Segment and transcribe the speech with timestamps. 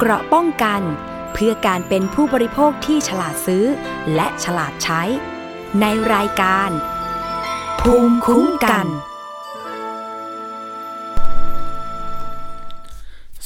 [0.00, 0.82] เกราะป้องกัน
[1.32, 3.64] เพื่อการเป็นผู้บริโภคที่ฉลาดซื้อ
[4.14, 5.02] และฉลาดใช้
[5.80, 6.70] ในรายการ
[7.80, 8.86] ภูมิคุ้มกัน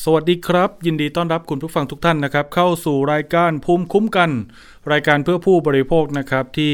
[0.03, 4.31] สวัสดีครับ ยินดีต้อนรับคุณผู้ฟังทุกท่านนะครับ เข้าสู่รายการภูมิคุ้มกัน
[4.93, 6.73] รายการเพื่อผู้บริโภคนะครับที่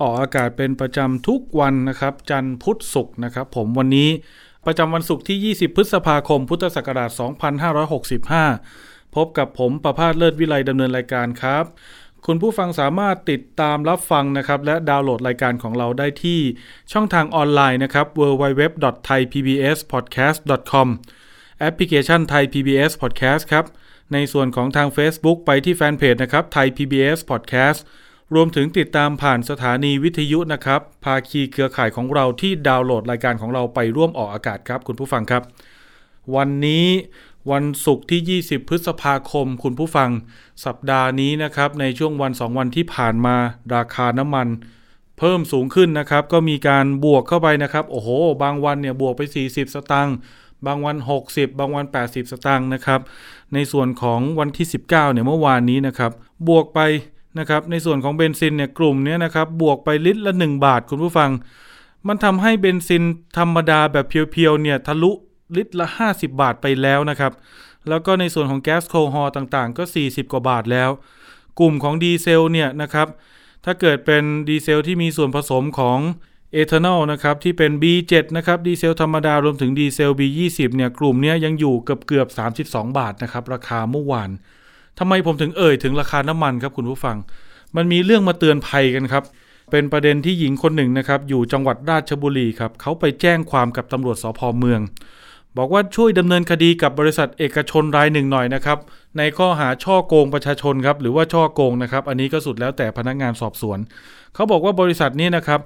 [0.00, 4.10] ออกอากาศเป็นประจำทุกวันนะครับ จันทร์พุธศุกร์นะครับ ผมวันนี้
[4.66, 7.10] ประจำวันศุกร์ที่ 20 พฤษภาคม พุทธศักราช
[8.00, 11.64] 2565 พบกับผมประพาสเลิศวิไลดำเนินรายการครับ
[12.26, 16.40] คุณผู้ฟังสามารถติดตามรับฟังนะครับ และดาวน์โหลดรายการของเราได้ที่
[16.92, 20.88] ช่องทางออนไลน์นะครับ www.thaipbspodcast.com
[21.60, 23.64] แอปพลิเคชัน Thai PBS Podcast ครับ
[24.12, 27.78] ในส่วนของทาง Facebook ไปที่แฟนเพจนะครับ Thai PBS Podcast
[28.34, 35.42] รวมถึงติดตามผ่านสถานีวิทยุนะครับ ภาคีเครือข่ายของเราที่ดาวน์โหลดรายการของเราไปร่วมออกอากาศครับ คุณผู้ฟังครับ
[36.36, 36.86] วันนี้
[37.50, 40.10] วันศุกร์ที่ 20 พฤษภาคม คุณผู้ฟัง
[40.64, 43.36] สัปดาห์นี้นะครับ ในช่วงวัน 2 วันที่ผ่านมา
[43.74, 44.48] ราคาน้ำมัน
[45.18, 48.08] เพิ่มสูงขึ้นนะครับ ก็มีการบวกเข้าไปนะครับ โอ้โห
[48.42, 50.16] บางวันเนี่ยบวกไป 40 สตางค์
[50.66, 53.00] บางวัน 60 บางวัน 80 สตางค์นะครับ
[53.54, 56.12] ในส่วนของวันที่ 19 เนี่ยเมื่อวานนี้นะครับ
[56.48, 56.80] บวกไป
[57.38, 61.30] นะครับในส่วนของเบนซินเนี่ยกลุ่มนี้นะครับบวกไปลิตรละ 1 บาทคุณผู้ฟัง
[62.06, 63.02] มันทำให้เบนซิน
[63.38, 65.12] ธรรมดาแบบเพียวๆเนี่ยทะลุ
[65.56, 67.32] ลิตรละ 50 บาทไปแล้วนะครับ
[67.88, 70.90] แล้วก็ในส่วนของแก๊สโคฮอล์ต่างๆ ก็ 40 กว่าบาทแล้ว
[71.60, 73.08] กลุ่มของดีเซลเนี่ยนะครับ
[73.64, 75.98] ถ้าเกิดเป็นดีเซลที่มีส่วนผสมของ
[76.52, 82.28] เอทานอลนะครับที่เป็น B7 นะครับดีเซลธรรมดารวมถึงดีเซล B20 เนี่ยกลุ่มนี้ยังอยู่เกือบเกือบ
[82.70, 84.30] 32 บาทนะครับราคาเมื่อวาน
[84.98, 87.16] ทำไมผมถึงเอ่ยถึงราคาน้ำมันครับคุณผู้ฟัง
[87.76, 89.24] มันมีเรื่องมาเตือนภัยกันครับ
[89.70, 94.80] เป็นประเด็นที่หญิงคนหนึ่งนะครับอยู่จังหวัดราชบุรีครับเขาไปแจ้งความกับตำรวจสพเมือง
[95.58, 98.78] บอกว่าช่วยดำเนินคดีกับบริษัทเอกชนรายหนึ่งหน่อยนะครับ
[99.18, 103.78] ในข้อหาช่อโกงประชาชนครับ หรือว่าช่อโกงนะครับ อันนี้ก็สุดแล้วแต่พนักงานสอบสวน
[104.34, 105.60] เขาบอกว่าบริษัทนี้นะครับ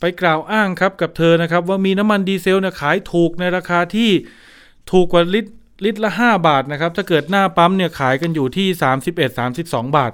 [0.00, 4.10] ไปกล่าวอ้างครับกับเธอนะครับ ว่ามีน้ำมันดีเซลเนี่ยขายถูกในราคาที่
[4.92, 5.52] ถูกกว่าลิตร
[5.84, 8.68] ลิตรละ 5 บาทนะครับ ถ้าเกิดหน้าปั๊มเนี่ยขายกันอยู่ที่
[9.32, 10.12] 31-32 บาท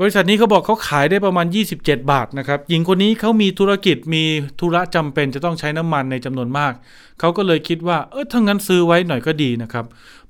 [0.00, 1.46] บริษัทนี้เขาบอกเขาขายได้ประมาณ
[1.78, 4.24] 27 บาทนะครับ หญิงคนนี้เขามีธุรกิจมี
[4.60, 6.72] ธุระจำเป็นจะต้องใช้น้ำมันในจำนวนมาก
[7.20, 9.84] เขาก็เลยคิดว่าเออถ้างั้นซื้อไว้หน่อยก็ดีนะครับ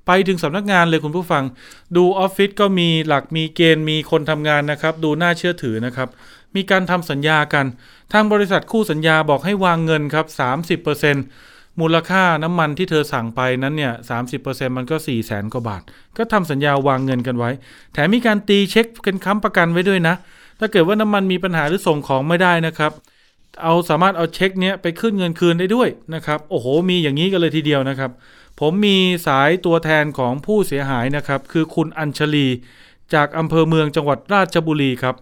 [0.06, 1.44] ไปถึงสำนักงานเลยคุณผู้ฟัง
[1.96, 6.08] ดูออฟฟิศก็มีหลักมีเกณฑ์มีคนทำงานนะครับ ดูน่าเชื่อถือนะครับ
[6.56, 7.66] มีการทำสัญญากัน
[8.12, 10.26] ทางบริษัทคู่สัญญาบอกให้วางเงินครับ
[10.94, 14.18] 30% มูลค่าน้ำมันที่เธอสั่งไปนั้นเนี่ยสา
[14.76, 15.82] มันก็4ี่แสนกว่าบาท
[16.16, 17.50] ก็ทำสัญญาวางเงินกันไว้
[17.92, 20.14] แถมมีการตีเช็คกันค้ำประกันไว้ด้วยนะ
[20.60, 22.92] ถ้าเกิดว่าน้ำมันมีปัญหาหรือส่งของไม่ได้นะครับ
[23.62, 28.10] เอาสามารถเอาเช็คเนี้ยไปขึ้นเงินคืนได้ด้วยนะครับ โอ้โห มีอย่างนี้กันเลยทีเดียวนะครับ
[28.60, 32.46] ผมมีสายตัวแทนของผู้เสียหายนะครับ คือคุณอัญชลี
[33.14, 35.16] จากอำเภอเมืองจังหวัดราชบุรีครับ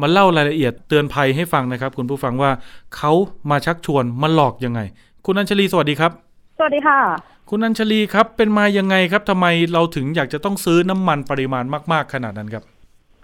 [0.00, 2.50] มาเล่ารายละเอียดเตือนภัยให้ฟังนะครับ คุณผู้ฟังว่า
[2.96, 3.12] เขา
[3.50, 4.80] มาชักชวนมาหลอกยังไง
[5.26, 6.12] คุณอัญชลีสวัสดีครับ
[6.58, 6.98] สวัสดีค่ะ
[7.50, 12.64] คุณอัญชลีครับ เป็นมายังไงครับทำไมเราถึงอยากจะต้องซื้อน้ำมันปริมาณมาก ๆ ขนาดนั้นครับ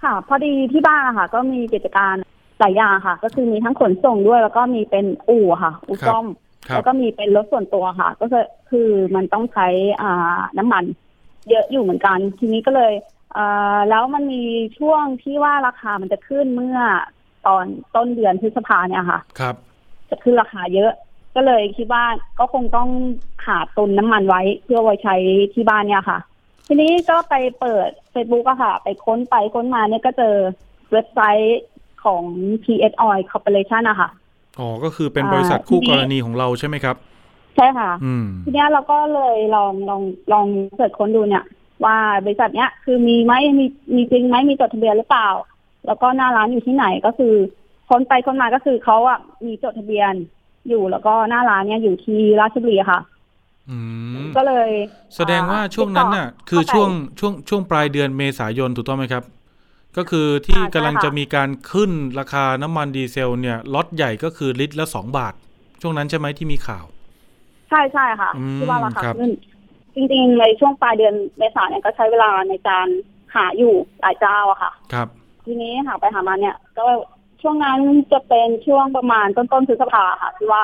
[0.02, 2.14] ค่ะ พอดีที่บ้านค่ะ ก็มีกิจการ
[2.60, 6.26] หลายอย่างค่ะ ก็คือมีทั้งขนส่งด้วย แล้วก็มีเป็นอู่ค่ะ อู่ซ่อม
[6.74, 9.66] แล้วก็มีเป็นรถส่วนตัวค่ะ ก็คือคือมันต้องใช้
[10.02, 10.84] อ่าน้ำมัน
[11.48, 12.92] เยอะอยู่เหมือนกัน ทีนี้ก็เลย
[13.36, 14.42] อ่าแล้วมันมี
[14.78, 16.78] ช่วงที่ว่าราคามันจะขึ้นเมื่อ
[17.46, 17.64] ตอน
[17.94, 19.54] ต้นเดือนพฤษภาเนี่ยค่ะ ครับ
[20.10, 20.92] จะขึ้นราคาเยอะ
[21.36, 22.04] ก็เลยคิดว่า
[22.38, 22.88] ก็คงต้อง
[23.44, 25.16] กักตุนน้ำมันไว้เพื่อไว้ใช้
[25.54, 26.18] ที่บ้านเนี่ยค่ะ
[26.66, 30.34] ทีนี้ก็ไปเปิด Facebook อะค่ะ ไปค้นไปค้นมาเนี่ยก็เจอ
[30.92, 31.62] เว็บไซต์
[32.04, 32.22] ของ
[32.64, 34.08] PS Oil Corporation อะค่ะ
[34.58, 36.96] อ๋อ ก็คือเป็นบริษัทคู่กรณีของเราใช่ไหมครับ
[37.56, 40.02] ใช่ค่ะอืมทีนี้เราก็เลยลองลอง
[40.32, 41.44] ลอง search ค้นดูเนี่ย
[41.84, 43.64] ว่าบริษัทเนี้ยคือมีไหมมี
[43.94, 45.28] มีจริงไหมมีจดทะเบียนหรือเปล่า
[45.86, 47.34] แล้วก็หน้าร้านอยู่ที่ไหนก็คือ
[47.88, 50.14] ค้นไปค้นมาก็คือเขาอะมีจดทะเบียน
[50.68, 53.00] อยู่แล้วก็หน้าร้านเนี่ยอยู่ที่ราชบุรีค่ะ
[54.36, 54.70] ก็เลย
[55.16, 59.24] แสดงว่าช่วงนั้นน่ะ คือช่วงช่วงช่วงปลายเดือนเมษายนถูกต้องไหมครับ
[59.96, 65.34] ก็คือที่กำลังจะมีการขึ้นราคาน้ำมันดีเซล เนี่ยล็อตใหญ่ก็คือลิตรละสองบาท
[65.82, 66.84] ช่วงนั้นใช่ไหมที่มีข่าว
[67.68, 69.30] ใช่ใช่ค่ะที่ว่าราคาขึ้น
[69.94, 72.86] จริงๆในช่วงปลายเดือนเมษายนเนี่ยก็ใช้เวลาในการ
[73.34, 75.08] หาอยู่หลายเจ้าอะค่ะ ครับ
[75.44, 76.86] ทีนี้หาไปหามาเนี่ย ก็
[77.42, 77.80] ช่วงนั้น
[78.12, 80.62] จะเป็นช่วงประมาณต้นต้นพฤษภาค่ะที่ว่า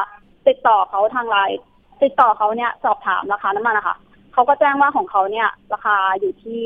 [0.48, 1.58] ติดต่อเขาทางไลน์
[2.02, 3.96] ติดต่อเขาเนี่ยสอบถามราคาน้ำมันนะคะ
[4.32, 6.62] เขาก็แจ้งว่าของเขาเนี่ย ราคาอยู่ที่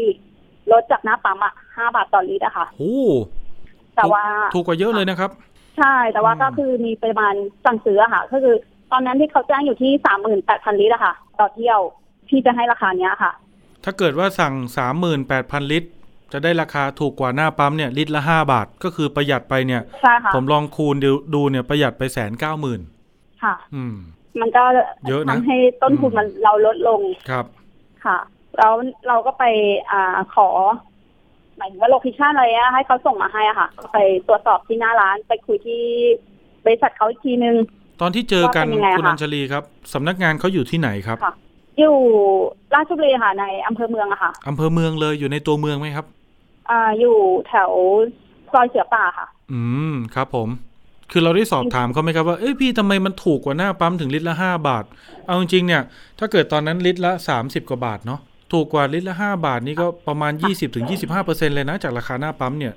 [0.73, 2.97] ลดจากหน้าปั๊มอะห้าบาทต่อลิตรอะค่ะโอ้
[3.97, 4.25] แต่ว่า
[4.55, 5.31] ถูกกว่าเยอะเลยนะครับ
[5.79, 8.55] ใช่แต่ว่าก็คือมีปริมาณสั่งซื้อค่ะ ก็คือ
[8.93, 11.81] ตอนนั้นที่เขาแจ้งอยู่ที่สามหมื่นแปดพันลิตรอะค่ะ ต่อเที่ยว
[12.29, 13.33] ที่จะให้ราคาเนี้ยค่ะ
[13.85, 15.89] ถ้าเกิดว่าสั่งสามหมื่นแปดพันลิตร
[16.33, 22.81] จะได้ราคาถูกกว่าหน้าปั๊มเนี่ยลิตรละห้าบาท ก็คือประหยัดไปเนี่ย ใช่ค่ะ ผมลองคูณดูดูเนี่ยประหยัดไปแสนเก้าหมื่น
[23.43, 23.97] ค่ะ อืม
[24.41, 24.65] มันก็
[25.09, 27.01] เยอะนะทำให้ต้นทุนอืมมันเราลดลง
[27.31, 27.45] ครับ
[28.05, 28.19] ค่ะ
[28.57, 28.73] แล้ว
[29.09, 29.45] เราก็ไป
[29.91, 30.49] อ่าขอ
[31.57, 33.99] หมายถึงว่า location อะไรอะให้เขาส่งมาให้อะค่ะ ก็ไป
[34.29, 35.83] ตรวจสอบที่หน้าร้านไปคุยที่
[36.65, 37.57] บริษัทเขาอีกทีนึง
[38.01, 39.63] ตอนที่เจอกันว่าเป็นยังไงอะคุณคะอัญชลีครับ
[39.95, 41.35] สำนักงานเขาอยู่ที่ไหนครับค่ะ
[41.79, 41.97] อยู่
[42.75, 46.07] ราชบุรีค่ะในอำเภอเมืองอะค่ะอำเภอเมืองเลยอยู่ในตัวเมืองไหมครับ
[46.71, 47.17] อ่าอยู่
[47.49, 47.71] แถว
[48.53, 49.61] ซอยเสือป่าค่ะ อื
[49.93, 50.49] มครับผม
[51.11, 54.85] คือเราได้สอบถามเขาไหมครับว่าเอ้ยพี่ทำไมมันถูกกว่าหน้าปั๊มถึงลิตรละห้าบาท
[55.27, 55.83] เอาจริงๆเนี่ย
[56.19, 58.21] ถ้าเกิดตอนนั้นลิตรละสามสิบกว่าบาทเนาะ
[58.53, 62.75] ถูกกว่าลิตรละห้าบาทนี่ก็ประมาณยี่สิบถึงยี่สิบห้าเปอร์เซ็นเลยนะจากราคาหน้าปั๊มเนี่ย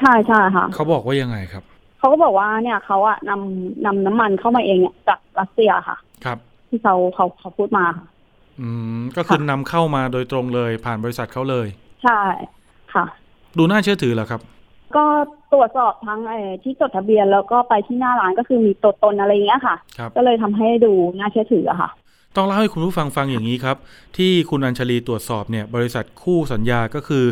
[0.00, 1.64] ใช่ใช่ค่ะเขาบอกว่ายังไงครับ
[1.98, 6.38] เขาก็บอกว่าเนี่ยเขาอะนำนำน้ำมันเข้ามาเองเนี่ยจากรัสเซียค่ะ ครับ
[6.68, 8.06] ที่เขาเขาเขาพูดมาค่ะ
[8.60, 8.68] อื
[8.98, 11.66] มก็คือนำเข้ามาโดยตรงเลยผ่านบริษัทเขาเลย
[12.04, 12.20] ใช่
[12.94, 13.04] ค่ะ
[13.58, 14.40] ดูน่าเชื่อถือเหรอครับ
[14.96, 15.04] ก็
[15.52, 21.90] ตรวจสอบทั้งไอ้ที่จดทะเบียนแล้วก็ไปที่หน้าร้านก็คือมีตัวตนอะไรอย่างเงี้ยค่ะ ครับ ก็เลยทำให้ดูน่าเชื่อถืออะค่ะ
[22.36, 23.76] ต้องเล่าให้คุณผู้ฟังฟังอย่างนี้ครับ
[24.16, 27.24] ที่คุณอัญชลีตรวจสอบเนี่ยบริษัทคู่สัญญาก็คือ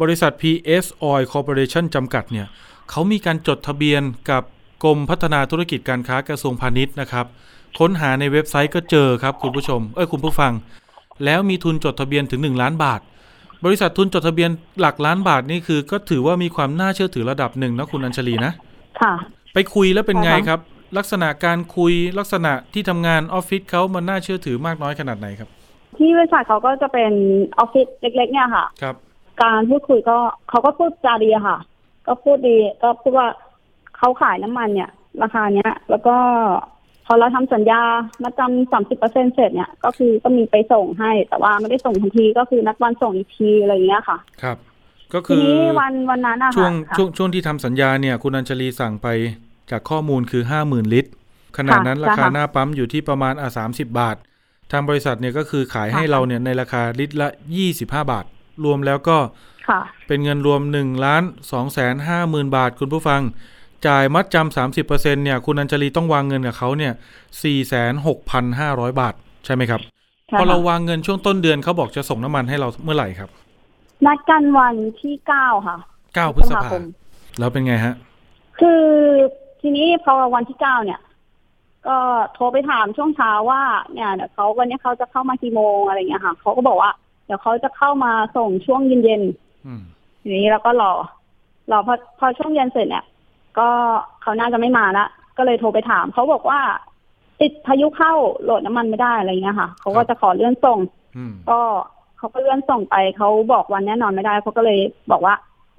[0.00, 2.46] บริษัท PS Oil Corporation จำกัดเนี่ย
[2.90, 4.42] เขามีการจดทะเบียนกับ
[4.84, 7.26] กรมพัฒนาธุรกิจการค้ากระทรวงพาณิชย์นะครับ
[7.78, 10.52] ค้นหาในเว็บไซต์ก็เจอครับคุณผู้ชม เอ้ยคุณผู้ฟัง
[11.24, 13.00] แล้วมีทุนจดทะเบียนถึง 1 ล้านบาท
[13.64, 14.50] บริษัททุนจดทะเบียน
[14.80, 18.52] หลักล้านบาทนี่คือ ก็ถือว่ามีความน่าเชื่อถือระดับหนึ่งนะคุณอัญชลีนะ
[19.00, 19.14] ค่ะ
[19.54, 20.60] ไปคุยแล้วเป็นไงใช่ค่ะครับ
[20.98, 25.48] ลักษณะการคุยลักษณะที่ทำงานออฟฟิศเขามันน่าเชื่อถือมากน้อยขนาดไหนครับ
[25.96, 27.12] ที่บริษัทเขาก็จะเป็น
[27.58, 28.96] ออฟฟิศเล็ก ๆ เนี่ยค่ะ ครับ
[29.42, 30.18] การพูดคุยก็
[30.48, 31.58] เขาก็พูดจาดีอะค่ะ
[32.06, 33.28] ก็พูดดีก็พูดว่า
[33.96, 34.90] เขาขายน้ำมันเนี่ย
[35.22, 36.16] ราคาเนี้ย แล้วก็
[37.06, 37.80] พอเราทำสัญญา
[38.22, 44.56] มาจำสามสิบเปอร์เซ็นเสร็จเนี่ยก็คือก็มีไปส่งให้ แต่ว่าไม่ได้ส่งทันทีก็คือนัดวันส่งอีกทีอะไรอย่างเงี้ยค่ะ ครับ
[45.14, 49.08] ก็ทีคือนี้วันวันนั้นอะช่วค่ะงค่ะช่วงช่วงที่ทำสัญญาเนี่ย คุณอัญชลีสั่งไป
[49.70, 51.10] จากข้อมูลคือห้าหมื่นลิตร
[51.56, 54.16] ขณะนั้นค่ะราคาใช่ค่ะหน้าปั๊มอยู่ที่ประมาณอะสามสิบบาท
[54.72, 58.24] ทางบริษัทเนี่ยก็คือขายให้ค่ะเราเนี่ยในราคาลิตรละยี่สิบห้าบาท
[58.64, 59.18] รวมแล้วก็
[59.68, 61.22] ค่ะเป็นเงินรวมหนึ่งล้าน
[61.52, 63.22] สองแสนห้าหมื่นบาทคุณผู้ฟัง
[63.86, 66.92] จ่ายมัดจำสามสิบเปอร์เซ็นเนี่ยคุณอัญชลีต้องวางเงินกับเขาเนี่ย
[67.42, 69.14] สี่แสนหกพันห้าร้อยบาท
[69.44, 69.80] ใช่ไหมครับ
[70.28, 73.30] ใช่พอเราค่ะวางเงินช่วงต้นเดือนเขาบอกจะส่งน้ำมันให้เราเมื่อไหร่ครับ
[74.06, 75.76] นัดกันวันที่เก้าค่ะ
[76.14, 76.82] เก้าพฤษภาคม
[77.38, 77.94] แล้วเป็นไงฮะ
[78.60, 78.84] คือ
[79.60, 81.00] ทีนี้พอวันที่เก้าเนี่ย
[81.86, 81.98] ก็
[82.34, 83.62] โทรไปถามช่วงเช้าว่า
[83.92, 86.90] เนี่ยเดี๋ยวเขาวันนี้เขาจะเข้ามากี่โมงอะไรเงี้ยค่ะเขาก็บอกว่า
[87.26, 89.22] เดี๋ยวเขาจะเข้ามาส่งช่วงเย็น
[89.66, 90.92] อืมๆทีนี้เราก็รอ
[91.70, 93.04] รอพอพอช่วงเย็นเสร็จเนี่ย
[93.58, 93.68] ก็
[94.22, 95.06] เขาน่าจะไม่มาละ
[95.36, 96.60] ก็เลยโทรไปถาม เขาบอกว่า
[97.40, 98.12] ติดพายุเข้า
[98.42, 100.78] โหลดน้ำมันไม่ได้อะไรเงี้ยค่ะ เขาก็จะขอเลื่อนส่ง
[101.16, 101.60] อืมก็
[102.18, 104.78] เขาก็เลื่อนส่งไปเขาบอกวันแน่นอนไม่ได้เขาก็เลย
[105.10, 105.34] บอกว่า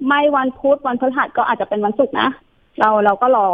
[0.06, 2.28] ไม่วันพุธวันพฤหัสก็อาจจะเป็นวันศุกร์นะ
[2.80, 3.48] เราเราก็รอ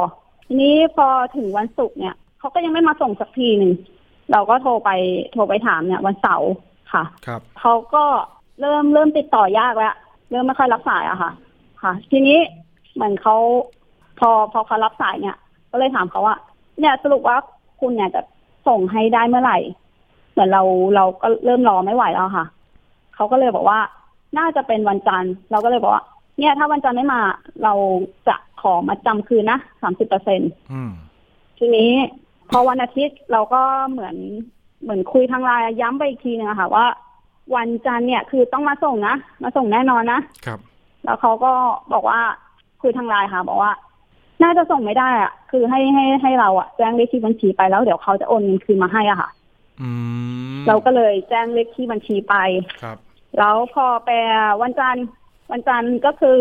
[0.46, 1.06] ทีนี้พอ
[1.36, 3.72] ถึงวันศุกร์เนี่ยเขาก็ยังไม่มาส่งสักทีหนึ่ง
[4.32, 4.90] เราก็โทรไป
[5.32, 6.50] โทรไปถามเนี่ย วันเสาร์
[6.92, 8.04] ค่ะครับเขาก็
[8.60, 9.94] เริ่มเริ่มติดต่อยากแล้ว
[10.30, 11.30] เริ่มไม่ค่อยรับสายอะค่ะ
[11.82, 12.38] ค่ะ ทีนี้
[12.94, 13.36] เหมือนเขา
[14.18, 15.36] พอพอเขารับสายเนี่ย
[15.70, 16.36] ก็เลยถามเขาว่า
[16.80, 17.36] เนี่ยสรุปว่า
[17.80, 18.22] คุณเนี่ยจะ
[18.68, 19.58] ส่งให้ได้เมื่อไหร่
[20.32, 20.62] เหมือนเรา
[20.96, 22.46] เราก็เริ่มรอไม่ไหวแล้วค่ะ
[23.14, 23.78] เขาก็เลยบอกว่า
[24.38, 26.04] น่าจะเป็นวันจันทร์ เราก็เลยบอกว่า
[26.38, 27.20] เนี่ย ถ้าวันจันทร์ไม่มา
[27.62, 27.72] เรา
[28.28, 30.40] จะขอมาจำคืนนะสามสิบเปอร์เซ็น
[30.72, 30.92] อืม
[31.58, 31.90] ทีนี้
[32.50, 34.16] พอวันอาทิตย์เราก็เหมือน
[34.82, 36.86] เหมือนคุยทางไลน์ย้ำไปอีกทีนึงอะค่ะ ว่า
[37.56, 40.58] วันจันทร์เนี่ยคือต้องมาส่งนะมาส่งแน่นอนนะครับ
[41.04, 41.52] แล้วเขาก็
[41.92, 42.20] บอกว่า
[42.82, 43.72] คุยทางไลน์ค่ะ บอกว่า
[44.42, 49.30] น่าจะส่งไม่ได้อะคือให้ให้ให้เราอะแจ้งเลขที่บัญชีไปแล้วเดี๋ยวเขาจะโอนเงินคืนมาให้อะค่ะ
[49.82, 49.90] อื
[50.56, 52.34] มเราก็เลยแจ้งเลขที่บัญชีไป
[52.82, 52.98] ครับ
[53.38, 54.10] แล้วพอไป
[54.62, 55.06] วันจันทร์
[55.52, 56.40] วันจันทร์ก็คือ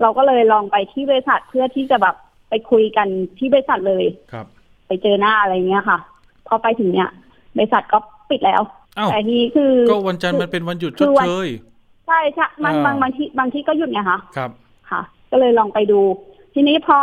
[0.00, 2.14] เราก็เลยลองไปที่บริษัทเพื่อที่จะแบบ
[2.48, 4.46] ไปคุยกันที่บริษัทเลยครับ
[4.86, 5.98] ไปเจอหน้าอะไรเงี้ยค่ะ
[6.46, 7.10] พอไปถึงเนี่ย
[7.56, 7.98] บริษัทก็
[8.30, 8.62] ปิดแล้ว
[8.98, 11.48] อ้าวแต่ทีนี้คือก็วันจันทร์มันเป็นวันหยุดชคืดอวันเชย
[12.06, 14.50] ใช่ใช่บางอ่าบางบางที่บางที่ก็หยุดไงคะครับ
[14.90, 15.00] ค่ะ
[15.30, 16.00] ก็เลยลองไปดู
[16.60, 17.00] ทีนี้พอ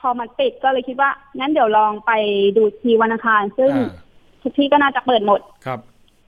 [0.00, 2.12] พอมันปิดก็เลยคิดว่างั้นเดี๋ยวลองไป
[2.56, 3.90] ดูทีวันอังคาร ซึ่งอ่า
[4.42, 5.80] ทุกที่ก็น่าจะเปิดหมด ครับ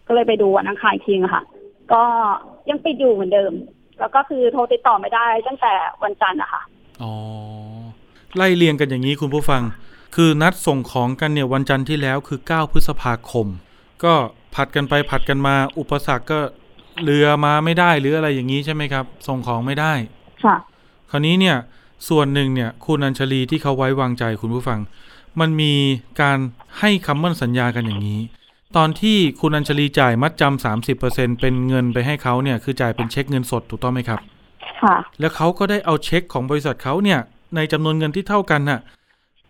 [0.07, 1.43] ก็เลยไปดูวันอังคารอีกทีนะคะ
[1.93, 2.03] ก็
[2.71, 3.53] ยังปิดอยู่เหมือนเดิม
[4.01, 6.63] แล้วก็คือโทรติดต่อไม่ได้ตั้งแต่วันจันทร์นะคะ
[7.03, 7.13] อ๋อ
[8.37, 9.63] ไล่เรียงกันอย่างนี้คุณผู้ฟัง
[10.17, 13.47] คือนัดส่งของกันเนี่ยวันจันทร์ที่แล้วคือ 9 พฤษภาคม
[14.05, 14.15] ก็
[14.55, 16.41] ผัดกันไปผัดกันมา อุปสรรคก็
[17.05, 19.93] เรือมาไม่ได้หรืออะไรอย่างนี้ใช่ไหมครับ ส่งของไม่ได้
[20.45, 20.57] ค่ะ
[21.11, 21.57] คราวนี้เนี่ย
[22.09, 24.81] ส่วนหนึ่งเนี่ยคุณอัญชลีที่เขาไว้วางใจคุณผู้ฟัง
[25.41, 25.73] มันมี
[26.21, 26.39] การ
[26.81, 28.21] ให้คำมั่นสัญญากันอย่างนี้
[28.77, 34.21] ตอนที่คุณอัญชลีจ่ายมัดจำสามสิบเปอร์เซ็นเป็นเงินไปให้เขาเนี่ยคือจ่ายเป็นเช็คเงินสดถูกต้องไหมครับ
[34.83, 37.21] ค่ะ แล้วเขาก็ได้เอาเช็คของบริษัทเขาเนี่ย
[37.57, 38.81] ในจำนวนเงินที่เท่ากันน่ะ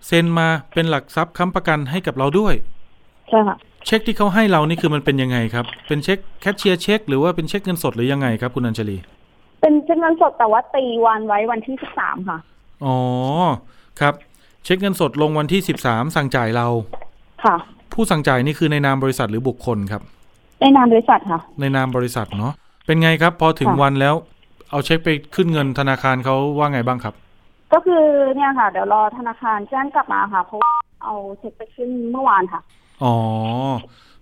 [0.06, 2.54] เซ็นมาเป็นหลักทรัพย์ค้ำประกันให้กับเราด้วย
[3.28, 8.96] ใช่ค่ะเช็คที่เขาให้เรานี่คือมันเป็นยังไงครับ เป็นเช็คแคชเชียร์เช็ค หรือว่าเป็นเช็คเงินสดหรือยังไงครับ คุณอัญชลี
[9.64, 12.38] เป็นเช็คเงินสดแต่ว่าตีวันไว้วันที่สิบสามค่ะ
[12.84, 12.96] อ๋อ
[14.00, 14.14] ครับ
[14.64, 16.66] เช็คเงินสดลงวันที่สิบสามสั่งจ่ายเรา
[17.44, 17.56] ค่ะ
[17.92, 20.02] ผู้สั่งจ่ายนี่คือในนามบริษัทหรือบุคคลครับ
[20.60, 22.52] ในนามบริษัทค่ะ ในนามบริษัทเนาะ
[22.86, 24.14] เป็นไงครับ พอถึงค่ะวันแล้ว
[24.70, 27.14] เอาเช็คไปขึ้นเงินธนาคารเขาว่าไงบ้างครับ
[27.72, 28.04] ก็คือ
[28.36, 30.72] เนี่ยค่ะ เดี๋ยวรอธนาคารแจ้งกลับมาค่ะ เพราะว่า
[31.04, 32.60] เอาเช็คไปขึ้นเมื่อวานค่ะ
[33.04, 33.16] อ๋อ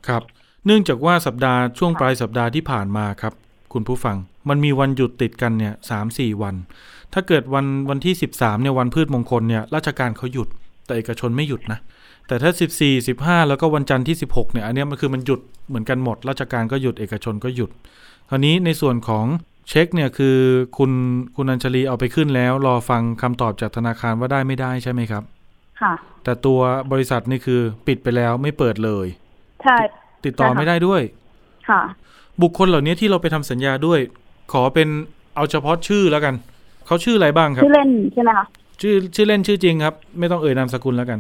[0.09, 0.23] ครับ
[0.67, 3.33] เนื่องจากว่าสัปดาห์ช่วงปลายสัปดาห์ที่ผ่านมาครับ
[3.75, 4.17] คุณผู้ฟัง
[4.49, 6.55] มันมีวันหยุดติดกันเนี่ยสามสี่วัน
[7.13, 10.49] ถ้าเกิดวันวันที่สิบสามเนี่ยวันพืชมงคลเนี่ยราชการเขาหยุด
[10.87, 11.79] แต่เอกชนไม่หยุดนะ
[12.27, 17.71] แต่ถ้าสิบสี่สิบห้าแล้วก็วันจันทร์ที่สิบหกเนี่ยอันเนี้ยมันคือมันหยุดเหมือนกันหมด ราชการก็หยุดเอกชนก็หยุด
[18.29, 19.27] คราวนี้ในส่วนของ
[19.69, 20.37] เช็คเนี่ยคือ
[20.79, 20.91] คุณ
[21.37, 25.23] คุณอัญชลีเอาไปขึ้นแล้ว รอฟังคำตอบจากธนาคารว่าได้ไม่ได้ใช่ไหมครับ
[25.81, 25.93] ค่ะ
[26.25, 26.61] แต่ตัว
[26.93, 29.07] บริษัทนี่คือปิดไปแล้วไม่เปิดเลย
[29.65, 29.77] ใช่
[30.25, 31.03] ติดต่อใช่ค่ะไม่ได้ด้วย
[31.69, 31.83] ค่ะ
[32.43, 34.01] บุคคลเหล่านี้ที่เราไปทำสัญญาด้วย
[34.53, 34.89] ขอเป็น
[35.37, 36.35] เอาเฉพาะชื่อแล้วกัน
[36.87, 38.47] เขาชื่ออะไรบ้างครับชื่อเล่นใช่ไหมคะ
[38.81, 41.19] ชื่อชื่อเล่นชื่อจริงครับ ไม่ต้องเอ่ยนามสกุลแล้วกัน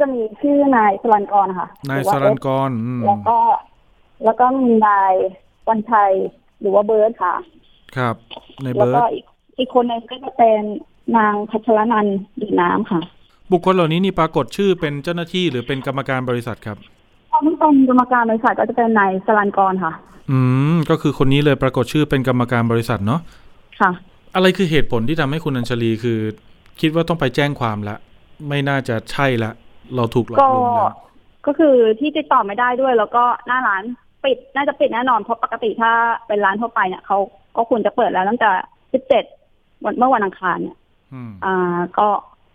[0.00, 3.38] จะมีชื่อนายสรันกรค่ะนายหรือสว่ารันเอสกรอืมแล้วก็
[4.24, 5.12] แล้วก็มีนาย
[5.68, 6.12] วันชัย
[6.60, 7.34] หรือว่าเบิร์ดค่ะ
[7.96, 8.14] ครับ
[8.62, 9.24] ในแล้วเบิร์ก็ดอีก
[9.58, 10.60] อีกคนหนึงก็จะเป็น
[11.16, 13.00] นางพัชรนันท์ดีน้ำค่ะ
[13.52, 16.78] บุคคลเหล่านี้นี่ปรากฏชื่อเป็นเจ้าหน้าที่หรือเป็นกรรมการบริษัทครับ
[17.38, 19.92] ถ้าไม่เป็นกรรมการบริษัทก็จะเป็นนายสรันกรค่ะ
[20.30, 20.38] อื
[20.72, 23.20] ม ก็คือคนนี้เลยปรากฏชื่อเป็นกรรมการบริษัทเนาะ
[23.80, 23.90] ค่ะ
[24.34, 26.18] อะไรคือเหตุผลที่ทำให้คุณอัญชลีคือ
[26.80, 27.96] คิดว่าต้องไปแจ้งความละ
[28.48, 29.50] ไม่น่าจะใช่ละ
[29.96, 30.92] เราถูกหลอกก็ลวงแล้ว
[31.46, 33.82] ก็คือที่ติดต่อไม่ได้ด้วย แล้วก็หน้าร้าน
[34.24, 35.92] ปิดน่าจะปิดแน่นอนเพราะปกติถ้า
[36.26, 37.18] เป็นร้านทั่วไปเนี่ยเขา
[37.56, 38.50] ก็ควรจะเปิดแล้วตั้งแต่
[38.92, 39.24] สิบเจ็ด
[39.84, 40.76] วันเมื่อวันอังคารเนี่ย
[41.12, 42.08] อืมอ่าก็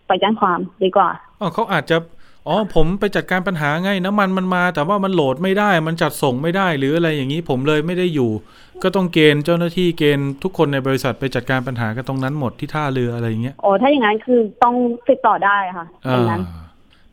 [0.06, 1.08] ไปแจ้งความดีกว่า
[1.40, 1.96] อ๋อเขาอาจจะ
[2.48, 8.30] อ๋อผมไปจัดการปัญหาไงน้ำมันมันมา แต่ว่ามันโหลดไม่ได้ มันจัดส่งไม่ได้หรืออะไรอย่างนี้ผมเลยไม่ได้อยู่
[8.82, 14.74] ก็ต้องเกณฑ์เจ้าหน้าที่เกณฑ์ทุกคนในบริษัทไปจัดการปัญหากันตรงนั้นหมดที่ท่าเรืออะไรอย่างเงี้ยโอ้ถ้าอย่างนั้นคือต้อง
[15.08, 16.64] ติดต่อได้ค่ะอย่างนั้นอ่า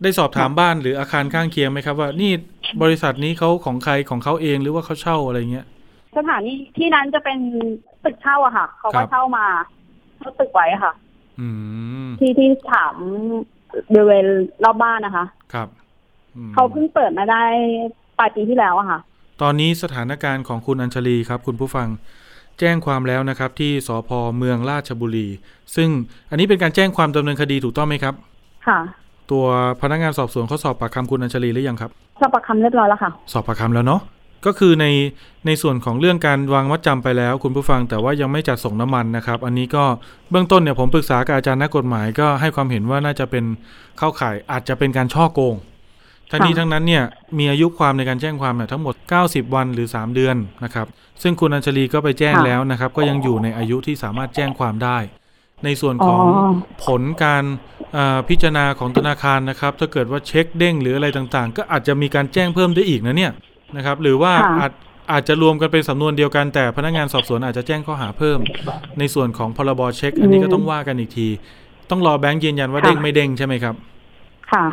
[0.02, 2.32] ได้สอบถามบ้านหรืออาคารข้างเคียงไหมครับ ว่านี่
[2.84, 5.66] บริษัทนี้เขาของใครของเขาเองหรือว่าเขาเช่าอะไรเงี้ย
[6.18, 7.40] สถานีที่นั้นจะเป็น
[8.04, 9.46] ตึกเช่าอะค่ะเขาครัก็บเช่ามา
[10.18, 10.94] เช่าตึกไว้ค่ะ
[11.40, 11.48] อื
[12.08, 12.96] มที่ที่ถาม
[13.94, 14.26] บริเวณ
[14.64, 15.68] รอบบ้านนะคะ ครับ
[16.36, 17.44] อืมเขาเพิ่งเปิดมาได้
[18.20, 19.00] ปลายปีที่แล้วอะค่ะ
[19.42, 21.88] ตอนนี้สถานการณ์ของคุณอัญชลีครับ คุณผู้ฟัง
[22.60, 25.28] แจ้งความแล้วนะครับ ที่สพเมืองราชบุรี
[25.76, 25.90] ซึ่ง
[26.30, 28.14] อันนี้เป็นการแจ้งความดำเนินคดีถูกต้องไหมครับ
[28.68, 28.80] ค่ะ
[29.32, 29.46] ตัว
[29.82, 34.02] พนักงานสอบสวนเขาสอบปากคำคุณอัญชลีหรือยังครับ สอบปากคำเรียบร้อยแล้วค่ะ สอบปากคำแล้วเนาะ
[34.46, 34.86] ก็คือใน
[35.46, 39.84] ในส่วนของเรื่องการวางมัดจำไปแล้ว คุณผู้ฟังแต่ว่ายังไม่จัดส่งน้ำมันนะครับ อันนี้ก็
[40.32, 43.46] เบื้องต้นเนี่ยผมปรึกษากับอาจารย์นักกฎหมายก็ให้ความเห็นว่าน่าจะเป็น
[43.98, 45.56] เข้าข่ายอาจจะเป็นการช่อโกง
[46.32, 47.04] ทั้งนี้ค่ะทั้งนั้นเนี่ย
[47.38, 48.96] มีอายุความในการแจ้งความเนี่ยทั้งหมด
[49.26, 50.88] 90 วันหรือ 3 เดือนนะครับ
[51.22, 54.98] ซึ่งคุณอัญชลีก็ไปแจ้งแล้วนะครับ ก็ยังอยู่ในอายุที่สามารถแจ้งความได้
[55.66, 56.52] ในส่วนของอ๋อ
[56.86, 57.44] ผลการ
[57.94, 63.32] เอ่อพิจารณาของธนาคารนะครับ ถ้าเกิดว่าเช็คเด้งหรืออะไรต่างๆ ก็อาจจะมีการแจ้งเพิ่มได้อีกนะเนี่ย
[63.78, 64.72] นะครับ หรือว่าค่ะอาจ
[65.12, 68.40] อาจจะรวมกันเป็นสำนวนเดียวกันแต่พนักงานสอบสวนอาจจะแจ้งข้อหาเพิ่ม
[69.00, 71.28] ในส่วนของพรบเช็ค อันนี้ก็ต้องว่ากันอีกที
[71.90, 73.76] ต้องรอแบงค์ยืนยันว่าเด้งไม่เด้งใช่ไหมครับ
[74.52, 74.66] ค่ะ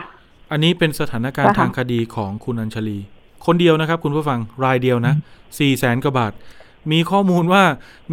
[0.53, 2.99] อันนี้เป็นสถานการณ์ค่ะทางคดีของคุณอัญชลี
[3.47, 5.15] คนเดียวนะครับ คุณผู้ฟังรายเดียวนะ
[5.59, 6.33] สี่แสนกว่าบาท
[6.93, 7.65] มีข้อมูลว่า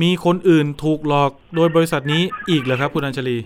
[0.01, 3.37] มีคนอื่นถูกหลอกโดยบริษัทนี้อีกเหรอครับ คุณอัญชลี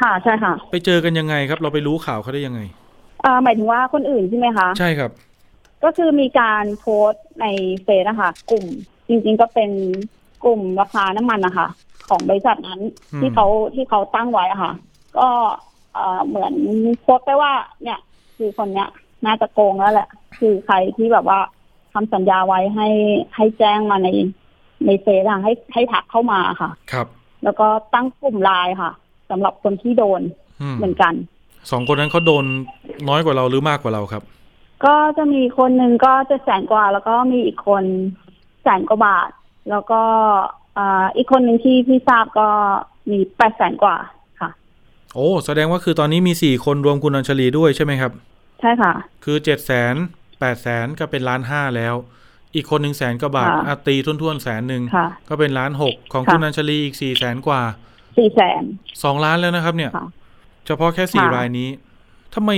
[0.00, 2.60] ค่ะใช่ค่ะ ไปเจอกันยังไงครับ เราไปรู้ข่าวเขาได้ยังไง
[3.24, 5.10] อ่าหมายถึงว่าคนอื่นใช่ไหมคะ ใช่ครับ
[5.84, 7.46] ก็คือมีการโพสต์ใน
[7.82, 8.64] เฟซนะคะกลุ่ม
[9.08, 9.70] จริงๆก็เป็น
[10.44, 11.68] กลุ่มราคาน้ำมันนะคะ
[12.08, 12.80] ของบริษัทนั้น
[13.12, 14.72] อืมที่เขาที่เขาตั้งไว้อะค่ะ
[15.18, 15.28] ก็
[15.94, 16.54] เอ่อเหมือน
[17.00, 17.98] โพสต์ไปว่า เนี่ย
[18.36, 18.88] คือคนเนี้ย
[19.26, 21.38] น่าจะโกงแล้วแหละ คือใครที่แบบว่า
[21.92, 22.88] ทำสัญญาไว้ให้
[23.36, 24.08] ให้แจ้งมาใน
[24.86, 27.06] ในเฟซอะให้ให้ทักเข้ามาค่ะ ครับ
[27.44, 28.92] แล้วก็ตั้งกลุ่มไลน์ค่ะ
[29.30, 30.20] สำหรับคนที่โดน
[30.62, 31.14] อืมเหมือนกัน
[31.70, 32.44] สองคนนั้นเขาโดน
[33.08, 34.22] น้อยกว่าเราหรือมากกว่าเราครับ
[34.86, 37.84] ก็จะมีคนหนึ่งก็จะแสนกว่า แล้วก็มีอีกคน
[38.62, 39.30] แสนกว่าบาท
[39.70, 40.02] แล้วก็
[40.78, 42.48] อ่าอีกคนหนึ่งที่พี่ทราบก็
[43.10, 43.96] มีแปดแสนกว่า
[44.40, 44.50] ค่ะ
[45.14, 48.12] โอ้แสดงว่าคือตอนนี้มีสี่คนรวมคุณอัญชลีด้วยใช่ไหมครับ
[48.60, 48.92] ใช่ค่ะ
[49.24, 49.94] คือเจ็ดแสน
[50.40, 51.94] แปดแสนก็เป็นล้านห้าแล้ว
[52.54, 57.62] อีกคนหนึ่งแสนกว่าบาทค่ะอาตีทุ่นๆแสนหนึ่งค่ะก็เป็นล้านหกของค่ะคุณอัญชลีอีกสี่แสนกว่า
[58.18, 58.62] สี่แสน
[59.04, 60.06] สองล้านแล้วนะครับ เนี่ยค่ะ
[60.66, 61.68] เฉพาะแค่สี่ค่ะรายนี้
[62.34, 62.50] ทำไม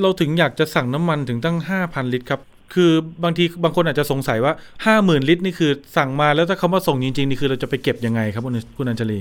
[0.00, 2.40] เราถึงอยากจะสั่งน้ำมันถึงตั้งห้าพันลิตรครับ
[2.74, 2.92] คือ
[3.24, 4.52] บางทีบางคนอาจจะสงสัยว่า
[4.86, 9.20] ห้าหมื่นลิตรนี่คือสั่งมาแล้วถ้าเขามาส่งจริงๆ นี่คือเราจะไปเก็บยังไงครับคุณคุณอัญชลี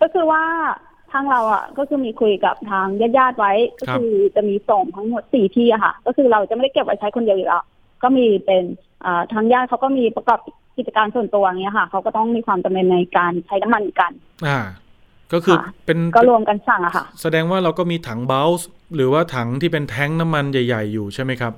[0.00, 0.42] ก็คือว่า
[1.12, 2.86] ทางเราอะก็คือมีคุยกับทาง
[3.18, 7.64] ญาติๆไว้ ก็คือจะมีส่งทั้งหมดสี่ที่อะค่ะ ก็คือเราจะไม่ได้เก็บไว้ใช้คนเดียวอยู่แล้ว
[8.02, 8.64] ก็มีเป็น
[9.04, 10.40] อ่าทางญาติเขาก็มีประกอบ
[10.76, 14.12] กิจการส่วนตัวอย่างเงี้ยค่ะเขาก็ต้องมีความจำเป็นในการใช้น้ำมันกัน
[14.46, 14.58] อ่า
[15.32, 15.56] ก็คือ
[15.86, 21.52] เป็นก็รวมกันสั่งอะค่ะ แสดงว่าเราก็มีถังเบลส์หรือว่าถังที่เป็นแท้งน้ำมันใหญ่ ๆ อยู่ใช่ไหมครับ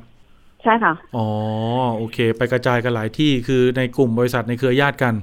[0.63, 1.27] ใช่ค่ะ อ๋อ
[1.97, 5.15] โอเค ไปกระจายกันหลายที่คือในกลุ่มบริษัทในเครือญาติกัน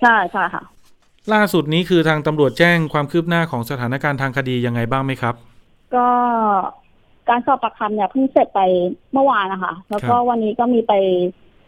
[0.00, 0.62] ใช่ใช่ค่ะ
[1.32, 5.34] ล่าสุดนี้คือทางตำรวจแจ้งความคืบหน้าของสถานการณ์ทางคดียังไงบ้างไหมครับ
[5.94, 6.08] ก็
[7.28, 8.60] การสอบปากคำเนี่ยเพิ่งเสร็จไป
[9.12, 10.92] เมื่อวานนะคะ แล้วก็วันนี้ก็มีไป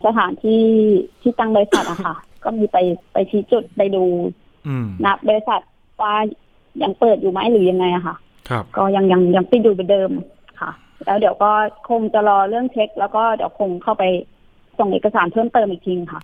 [0.07, 0.63] สถานที่
[1.23, 2.77] ที่ตั้งบริษัทอะค่ะ ก็มีไป
[3.13, 4.05] ไปชี้จุดไปดู
[4.67, 5.61] อืมนะบริษัท
[6.03, 6.15] ว่า
[6.83, 8.17] ยังเปิดอยู่ไหมหรือยังไงอะค่ะ
[8.49, 10.11] ครับก็ยังยังยังปิดอยู่เหมือนเดิม
[10.61, 10.71] ค่ะ
[11.07, 11.51] แล้วเดี๋ยวก็
[11.89, 14.05] คงจะรอเรื่องเช็ค แล้วก็เดี๋ยวคงเข้าไป
[14.79, 16.21] ส่งเอกสารเพิ่มเติมอีกทีค่ะ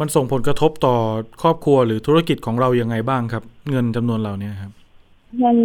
[0.00, 0.94] มันส่งผลกระทบต่อ
[1.42, 4.72] ครอบครัวหรือธุรกิจของเรายังไงบ้างครับ เงินจำนวนเราเนี่ยครับ
[5.38, 5.58] เงิน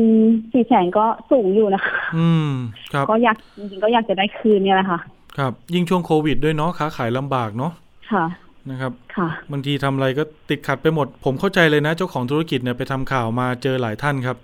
[0.52, 2.52] สี่แสนก็สูงอยู่นะคะ อืม
[2.94, 5.00] ครับก็อยากจริงๆก็อยากจะได้คืนเนี่ยแหละค่ะ
[5.38, 7.72] ครับ ยิ่งช่วงโควิดด้วยเนาะค้าขายลำบากเนาะ
[8.12, 8.26] ค่ะ
[8.72, 14.38] นะครับค่ะบางทีทำอะไรก็ติดขัดไปหมด ผมเข้าใจเลยนะ เจ้าของธุรกิจเนี่ยไปทำข่าวมาเจอหลายท่านครับ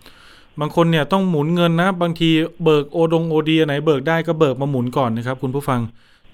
[0.60, 2.30] บางคนเนี่ยต้องหมุนเงินนะ บางที
[2.64, 5.80] เบิกโอดงโอดีไหนเบิกได้ก็เบิกมาหมุนก่อนนะครับ คุณผู้ฟัง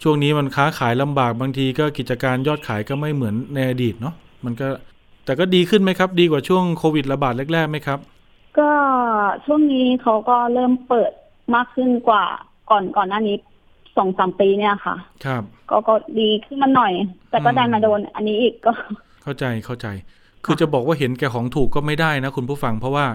[0.03, 4.13] ช่วงนี้มันค้าขายลำบากบางทีก็กิจการยอดขายก็ไม่เหมือนในอดีตเนาะ
[4.45, 4.67] มันก็
[5.25, 7.99] แต่ก็ดีขึ้นไหมครับ ดีกว่าช่วงโควิดระบาดแรกๆไหมครับ
[8.59, 8.71] ก็
[9.45, 11.11] ช่วงนี้เขาก็เริ่มเปิด
[11.55, 12.23] มากขึ้นกว่า
[12.69, 13.35] ก่อนก่อนหน้านี้
[13.97, 16.93] สองสามปีเนี่ยค่ะ ครับ ก็ก็ดีขึ้นมาหน่อย
[17.29, 18.71] แต่ก็อืมดันมาโดน อันนี้อีกก็
[19.23, 19.87] เข้าใจเข้าใจ
[20.45, 23.05] คือจะบอกว่าเห็นแก่ของถูกก็ไม่ได้นะคุณผู้ฟัง เพราะว่า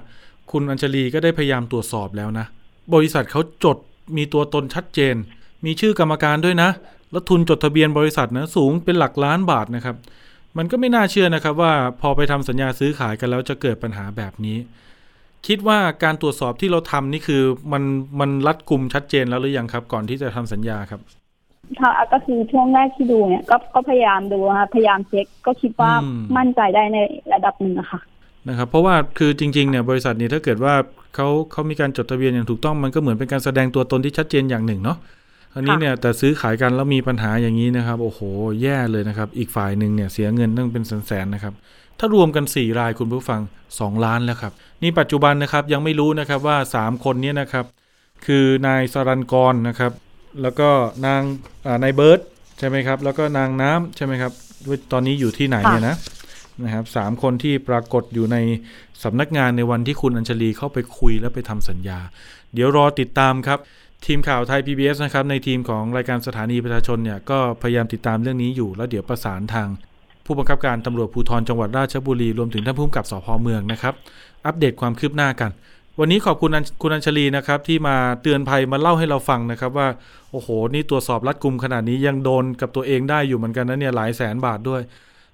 [0.52, 2.46] คุณอัญชลีก็ได้พยายามตรวจสอบแล้วนะ
[2.94, 3.76] บริษัทเขาจด
[4.16, 5.14] มีตัวตนชัดเจน
[5.64, 6.70] มีชื่อกรรมการด้วยนะ
[7.10, 9.96] แล้วทุนจดทะเบียนบริษัทนะสูงเป็นหลักล้านบาทนะครับ
[10.58, 14.56] มันก็ไม่น่าเชื่อนะครับว่าพอไปทำสัญญาซื้อขายกันแล้วจะเกิดปัญหาแบบนี้
[15.46, 17.82] คิดว่าการตรวจสอบที่เราทำนี่คือมัน
[18.20, 21.00] มันรัดกุมชัดเจนแล้วหรือยังครับ ก่อนที่จะทำสัญญาครับ
[21.78, 26.98] ถ้าก็คือช่วงแรกที่ดูเนี่ยก็ก็พยายามดูนะคะพยายามเช็คก็คิดว่าอืมมั่นใจได้ใน
[27.32, 28.00] ระดับหนึ่งอะค่ะ
[28.48, 30.74] นะครับ เพราะว่าคือจริงๆเนี่ยบริษัทนี้ถ้าเกิดว่า
[31.14, 34.98] เขาเขามีการจดทะเบียนอย่างถูกต้องมันก็เหมือนเป็นการแสดงตัวตนที่ชัดเจนอย่างหนึ่งเนาะ
[35.54, 38.20] อันนี้ค่ะเนี่ยแต่ซื้อขายกันแล้วมีปัญหาอย่างนี้นะครับ โอ้โห
[38.62, 41.54] แย่เลยนะครับ อีกฝ่ายหนึ่งเนี่ยเสียเงินตั้งเป็นแสนๆนะครับ
[41.98, 43.40] ถ้ารวมกัน 4 รายคุณผู้ฟัง
[43.74, 47.64] 2 ล้านแล้วครับ นี่ปัจจุบันนะครับยังไม่รู้นะครับว่า 3 คนเนี้นะครับ
[48.26, 49.92] คือนายสรันกรนะครับ
[50.42, 50.68] แล้วก็
[51.06, 51.22] นาง
[51.66, 52.20] อ่านายเบิร์ต
[52.58, 54.32] ใช่ไหมครับ แล้วก็นางน้ำใช่ไหมครับ
[54.68, 55.96] ว่าตอนนี้อยู่ที่ไหนเนี่ยนะ
[56.64, 58.36] นะครับสามคนที่ปรากฏอยู่ใน
[59.04, 61.98] สำนักงานในวันที่คุณอัญชลีเข้าไปคุยและไปทำสัญญา
[62.54, 63.58] เดี๋ยวรอติดตามครับ
[64.06, 69.68] ทีมข่าวไทย PBS นะครับในทีมของรายการสถานีประชาชนเนี่ยก็พยายามติดตามเรื่องนี้อยู่แล้วเดี๋ยวประสานทาง
[70.24, 73.94] ผู้บังคับการตำรวจภูธรจังหวัดราชบุรีรวมถึงท่านผู้กำกับสพเมืองนะครับ
[74.46, 75.50] อัปเดตความคืบหน้ากัน
[76.00, 79.88] วันนี้ขอบคุณอัญคุณอัญชลีนะครับ ที่มาเตือนภัยมาเล่าให้เราฟังนะครับว่า
[80.32, 84.80] โอ้โห นี่ตรวจสอบรัดกุมขนาดนี้ยังโดนกับตัวเองได้อยู่เหมือนกันนะเนี่ยหลายแสนบาทด้วย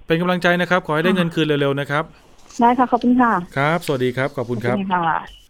[0.07, 2.05] เป็นกำลังใจนะครับ ขอให้ได้เงินคืนเร็วๆนะครับ
[2.61, 5.46] ได้ค่ะขอบคุณค่ะครับ สวัสดีครับขอบคุณครับขอณค่ะ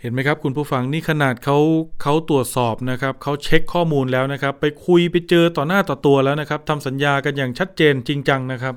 [0.00, 1.58] เห็นไหมครับคุณผู้ฟังนี่ขนาดเขา
[2.02, 8.74] เขาตรวจสอบนะครับเขาเช็คข้อมูลแล้วนะครับ ไปคุยไปเจอต่อหน้าต่อตัวแล้วนะครับทำสัญญากันอย่างชัดเจนจริงจังนะครับ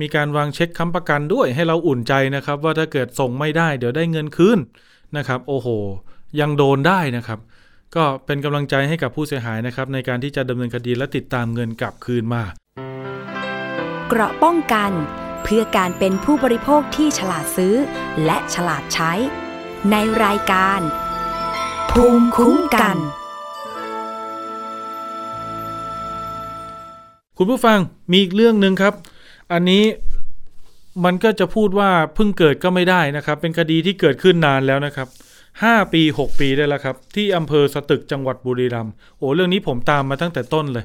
[0.00, 4.58] มีการวางเช็คค้ำประกันด้วยให้เราอุ่นใจนะครับ ว่าถ้าเกิดส่งไม่ได้ เดี๋ยวได้เงินคืน
[5.16, 5.68] นะครับ โอ้โห
[6.40, 7.38] ยังโดนได้นะครับ
[7.94, 12.44] ก็เป็นกำลังใจให้กับผู้เสียหายนะครับ ในการที่จะดำเนินคดีและติดตามเงินกลับคืนมา
[14.08, 14.90] เกราะป้องกัน
[15.42, 17.74] เพื่อการเป็นผู้บริโภคที่ฉลาดซื้อ
[18.24, 19.12] และฉลาดใช้
[19.90, 20.80] ในรายการ
[21.90, 22.96] ภูมิคุ้มกัน
[27.38, 27.78] คุณผู้ฟัง
[28.10, 28.94] มีอีกเรื่องหนึ่งครับ
[29.52, 29.84] อันนี้
[31.04, 35.08] มันก็จะพูดว่าเพิ่งเกิดก็ไม่ได้นะครับ เป็นคดีที่เกิดขึ้นนานแล้วนะครับ
[35.62, 40.84] ห้าปีหกปีได้แล้วครับ ที่อำเภอสตึกจังหวัดบุรีรัมย์โอ้เรื่องนี้ผมตามมาตั้งแต่ต้นเลย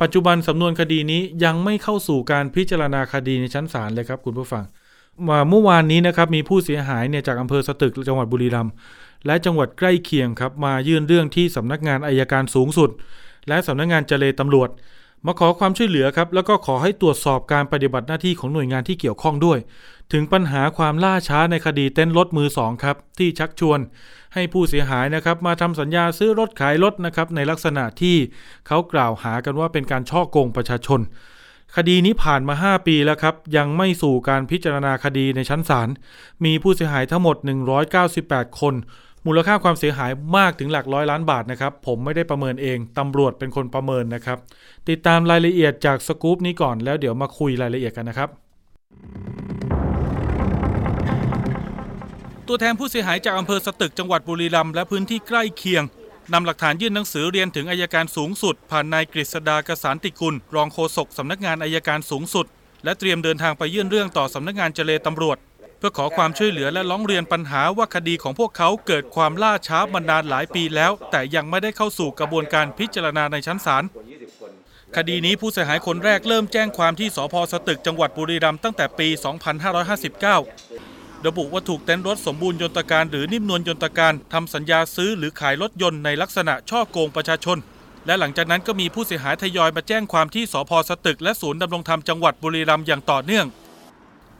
[0.00, 4.64] ปัจจุบันสำนวนคดีนี้ยังไม่เข้าสู่การพิจารณาคดีในชั้นศาลเลยครับคุณผู้ฟัง
[5.50, 8.72] เมื่อวานนี้นะครับมีผู้เสียหายเนี่ยจากอำเภอสตึกจังหวัดบุรีรัมย์
[9.26, 12.90] และจังหวัดใกล้เคียงครับมายื่นเรื่องที่สำนักงานอายการสูงสุด
[13.48, 14.68] และสำนักงานเจเลตำรวจ
[15.26, 19.58] มาขอความช่วยเหลือครับแล้วก็ขอให้ตรวจสอบการปฏิบัติหน้าที่ของหน่วยงานที่เกี่ยวข้องด้วย
[20.12, 23.78] ถึงปัญหาความล่าช้าในคดีเต้นรถมือสองครับที่ชักชวน
[24.34, 28.16] ให้ผู้เสียหายนะครับมาทำสัญญาซื้อรถขายรถนะครับในลักษณะที่
[28.66, 31.00] เขากล่าวหากันว่าเป็นการช่อโกงประชาชน
[31.76, 35.88] คดีนี้ผ่านมา 5 ปีแล้วครับ ยังไม่สู่การพิจารณาคดีในชั้นศาล
[36.44, 37.36] มีผู้เสียหายทั้งหมด
[37.98, 38.74] 198 คน
[39.26, 44.38] มูลค่าความเสียหายมากถึงหลักร้อยล้านบาทนะครับ ผมไม่ได้ประเมินเอง ตำรวจเป็นคนประเมินนะครับ
[44.88, 48.28] ติดตามรายละเอียดจากสกู๊ปนี้ก่อนแล้วเดี๋ยวมาคุยรายละเอียดกันนะครับ
[52.46, 55.84] ตัวแทนผู้เสียหายจากอำเภอสตึกจังหวัดบุรีรัมย์และพื้นที่ใกล้เคียง
[56.32, 62.46] นำหลักฐานยื่นหนังสือเรียนถึงอายการสูงสุด ผ่านนายกฤษดากสารติกุล รองโฆษกสำนักงานอายการสูงสุด
[62.84, 65.38] และเตรียมเดินทางไปยื่นเรื่องต่อสำนักงานเจเลตำรวจ
[65.78, 73.84] เพื่อขอความช่วยเหลือและร้องเรียนปัญหาว่าคดีของพวกเขาเกิดความล่าช้ามานานหลายปีแล้ว แต่ยังไม่ได้เข้าสู่กระบวนการพิจารณาในชั้นศาล
[74.96, 80.93] คดีนี้ผู้เสียหายคนแรกเริ่มแจ้งความที่สพสตึกจังหวัดบุรีรัมย์ตั้งแต่ปี 2559
[81.26, 87.58] ระบุว่าถูกเต็นท์รถสมบูรณ์ยนตการหรือนิ่มนวลยนตการทำสัญญาซื้อหรือขายรถยนต์ในลักษณะช่อโกงประชาชน
[88.06, 93.46] และหลังจากนั้นก็มีผู้เสียหายทยอยมาแจ้งความที่สพสตึก และศูนย์ดำรงธรรมจังหวัดบุรีรัมย์อย่างต่อเนื่อง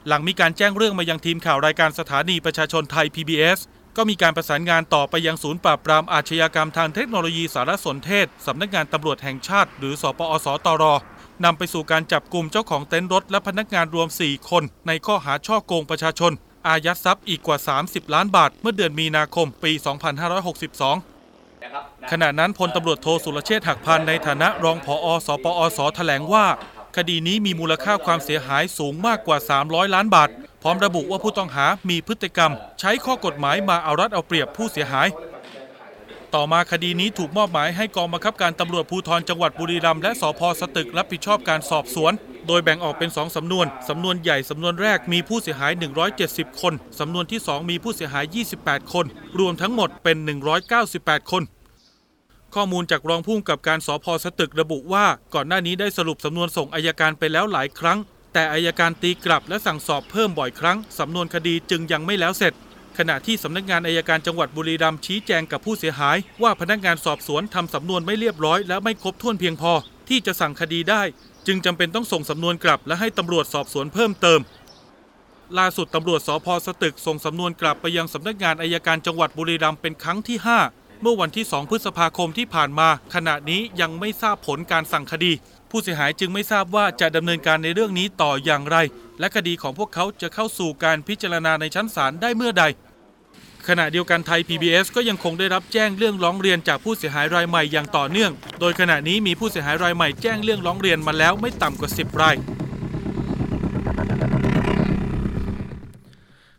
[0.08, 3.58] หลังมีการแจ้งเรื่องมายังทีมข่าวรายการสถานีประชาชนไทย PBS
[3.96, 10.84] ก็มีการประสานงานต่อไปยังศูนย์ปราบปรามอาชญากรรมทางเทคโนโลยีสารสนเทศ สำนักงานตำรวจแห่งชาติ หรือศปอส.ตร.
[11.44, 16.32] นำไปสู่การจับกลุ่มเจ้าของเต็นท์รถและพนักงานรวม 4 คน ในข้อหาฉ้อโกงประชาชน
[16.68, 19.72] อายัดทรัพย์อีกกว่า 30 ล้านบาท เมื่อเดือนมีนาคมปี
[21.30, 26.46] 2562ขณะนั้นพลตำรวจโทสุรเชษฐ์หักพาลในฐานะรองผอ.ศปอส.แถลงว่า
[26.96, 30.28] คดีนี้มีมูลค่าความเสียหายสูงมากกว่า 300 ล้านบาท
[30.62, 35.08] พร้อมระบุว่าผู้ต้องหามีพฤติกรรม ใช้ข้อกฎหมายมาเอารัดเอาเปรียบผู้เสียหาย
[36.34, 42.12] ต่อมาคดีนี้ถูกมอบหมายให้กองบังคับการตำรวจภูธรจังหวัดบุรีรัมย์และสพสตึกรับผิดชอบการสอบสวน
[42.46, 45.72] โดยแบ่งออกเป็น 2 สำนวน สำนวนใหญ่ สำนวนแรกมีผู้เสียหาย
[46.16, 48.24] 170 คน สำนวนที่ 2 มีผู้เสียหาย
[48.60, 49.06] 28 คน
[49.38, 50.16] รวมทั้งหมดเป็น
[50.74, 51.42] 198 คน
[52.54, 57.98] ข้อมูลจากรองผู้กำกับการสพสตึกระบุว่าก่อนหน้านี้ได้สรุปสำนวนส่งอายการไปแล้วหลายครั้ง
[58.32, 62.52] แต่อายการตีกลับและสั่งสอบเพิ่มบ่อยครั้ง สำนวนคดีจึงยังไม่แล้วเสร็จ
[62.98, 69.72] ขณะที่สำนักงานอายการจังหวัดบุรีรัมย์ชี้แจงกับผู้เสียหาย ว่าพนักงานสอบสวนทำสำนวนไม่เรียบร้อย และไม่ครบถ้วนเพียงพอ
[70.08, 71.02] ที่จะสั่งคดีได้
[71.46, 74.40] จึงจำเป็นต้องส่งสำนวนกลับ และให้ตำรวจสอบสวนเพิ่มเติม
[75.58, 85.32] ล่าสุดตำรวจสพสตึกส่งสำนวนกลับไปยังสำนักงานอายการจังหวัดบุรีรัมย์เป็นครั้งที่ 5 เมื่อวันที่ 2 พฤษภาคมที่ผ่านมา ขณะนี้ยังไม่ทราบผลการสั่งคดี
[85.76, 88.76] ผู้เสียหายจึงไม่ทราบว่าจะดำเนินการในเรื่องนี้ต่ออย่างไร
[89.20, 92.64] และคดีของพวกเขาจะเข้าสู่การพิจารณาในชั้นศาลได้เมื่อใด
[93.68, 102.36] ขณะเดียวกันไทย PBS ก็ยังคงได้รับแจ้งเรื่องร้องเรียนจากผู้เสียหายรายใหม่อย่างต่อเนื่อง โดยขณะนี้มีผู้เสียหายรายใหม่แจ้งเรื่องร้องเรียนมาแล้วไม่ต่ำกว่า 10 ราย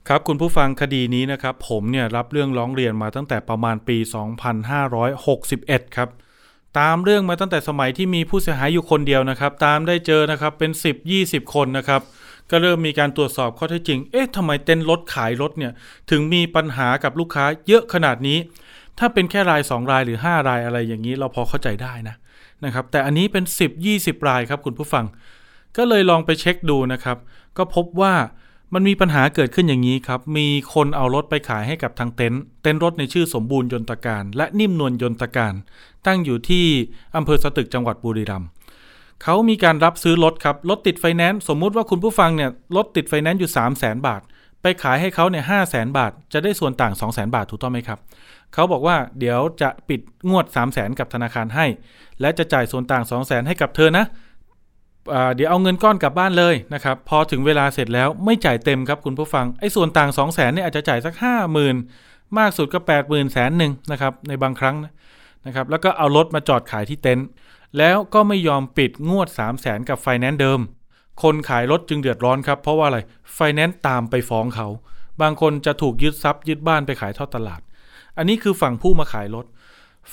[0.08, 3.98] ครับคุณผู้ฟังคดีนี้นะครับผมเนี่ยรับเรื่องร้องเรียนมาตั้งแต่ประมาณปี
[5.18, 6.10] 2561 ครับ
[6.80, 10.72] ตามเรื่องมาตั้งแต่สมัยที่มีผู้เสียหายอยู่คนเดียวนะครับ ตามได้เจอนะครับเป็น
[11.14, 12.02] 10-20 คนนะครับ
[12.52, 15.74] ก็เริ่มมีการตรวจสอบข้อเท็จจริง เอ๊ะทำไมเต้นรถขายรถเนี่ย
[16.10, 18.38] ถึงมีปัญหากับลูกค้าเยอะขนาดนี้
[19.00, 22.16] ถ้าเป็นแค่ราย 2 รายหรือ 5 รายอะไรอย่างนี้เราพอเข้าใจได้นะ
[22.66, 23.44] นะครับ แต่อันนี้เป็น
[23.86, 25.06] 10-20 รายครับคุณผู้ฟัง
[25.78, 27.18] ก็เลยลองไปเช็คดูนะครับ
[27.58, 28.14] ก็พบว่า
[28.78, 35.54] มันมีปัญหาเกิดขึ้นอย่างนี้ครับ มีคนเอารถไปขายให้กับทางเต็นท์ เต็นท์รถในชื่อสมบูรณ์ยนตการ และนิ่มนวลยนตการ
[36.06, 36.66] ตั้งอยู่ที่
[37.16, 38.50] อำเภอสตึกจังหวัดบุรีรัมย์
[39.24, 44.22] เขามีการรับซื้อรถครับ รถติดไฟแนนซ์ สมมุติว่าคุณผู้ฟังเนี่ย รถติดไฟแนนซ์อยู่ 3 0 0 0 0 0บาท
[44.62, 48.00] ไปขายให้เขาเนี่ยห้าแสนบาท จะได้ส่วนต่าง 2 0 0 0 0 0บาทถูกต้องไหมครับ
[48.54, 51.66] เขาบอกว่าเดี๋ยวจะปิดงวด 3 0 0 0 0 0กับธนาคารให้
[52.22, 54.06] และจะจ่ายส่วนต่าง 2 0 0 0 0 0ให้กับเธอนะ
[55.36, 64.76] เดี๋ยวเอาเงินก้อนกลับบ้านเลยนะครับพอถึงเวลาเสร็จแล้วไม่จ่ายเต็มครับคุณผู้ฟังไอ้ส่วนต่าง 2 0 0 0 0นเนี่ยอาจจะจ่ายสัก 5 0,000 มากสุดก็ 8 0 0 0 0แสนหนึ่งนะครับในบางครั้ง
[65.46, 67.26] นะครับแล้วก็เอารถมาจอดขายที่เต็นท์
[67.78, 70.60] แล้วก็ไม่ยอมปิดงวด 3 0 0แสนกับไฟแนนซ์เดิม
[71.24, 73.00] คนขายรถจึงเดือดร้อนครับ เพราะว่าอะไร
[73.34, 74.68] ไฟแนนซ์ตามไปฟ้องเขา
[75.22, 77.62] บางคนจะถูกยึดทรัพย์ยึดบ้านไปขายทอดตลาด
[78.18, 79.46] อันนี้คือฝั่งผู้มาขายรถ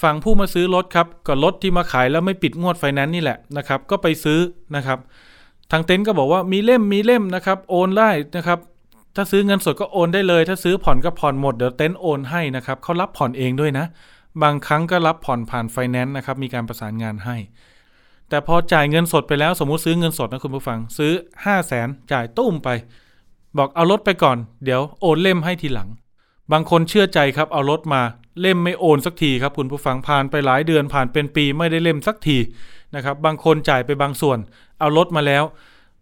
[0.00, 4.40] ฝั่งผู้มาซื้อรถครับก็รถที่มาขายแล้วไม่ปิดงวดไฟแนนซ์นี่แหละนะครับ ก็ไปซื้อ
[4.76, 4.98] นะครับ
[5.70, 8.58] ทางเต็นท์ก็บอกว่ามีเล่มมีเล่มนะครับ โอนได้นะครับ
[9.16, 13.86] ถ้าซื้อเงินสดก็โอนได้เลย ถ้าซื้อผ่อนก็ผ่อนหมดเดี๋ยวเต็นท์โอนให้นะครับเขารับผ่อนเองด้วยนะ
[14.42, 17.36] บางครั้งก็รับผ่อนผ่านไฟแนนซ์นะครับ มีการประสานงานให้
[18.28, 21.12] แต่พอจ่ายเงินสดไปแล้ว สมมุติซื้อเงินสดนะคุณผู้ฟัง ซื้อ
[21.44, 22.68] 5 0 0แสนจ่ายตุ้มไป
[23.58, 25.88] บอกเอารถไปก่อน เดี๋ยวโอนเล่มให้ทีหลัง
[26.52, 28.02] บางคนเชื่อใจครับเอารถมา
[28.40, 32.38] เล่มไม่โอนสักทีครับคุณผู้ฟังผ่านไปหลายเดือนผ่านเป็นปีไม่ได้เล่มสักที
[32.94, 34.38] นะครับบางคนจ่ายไปบางส่วน
[34.80, 35.44] เอารถมาแล้ว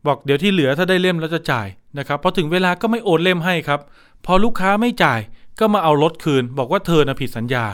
[0.07, 3.81] บอกเดี๋ยวที่เหลือถ้าได้เล่มแล้วจะจ่ายนะครับพอถึงเวลาก็ไม่โอนเล่มให้ครับ
[4.27, 5.21] พอลูกค้าไม่จ่าย
[5.61, 7.65] ก็มาเอารถคืน บอกว่าเธอนะผิดสัญญา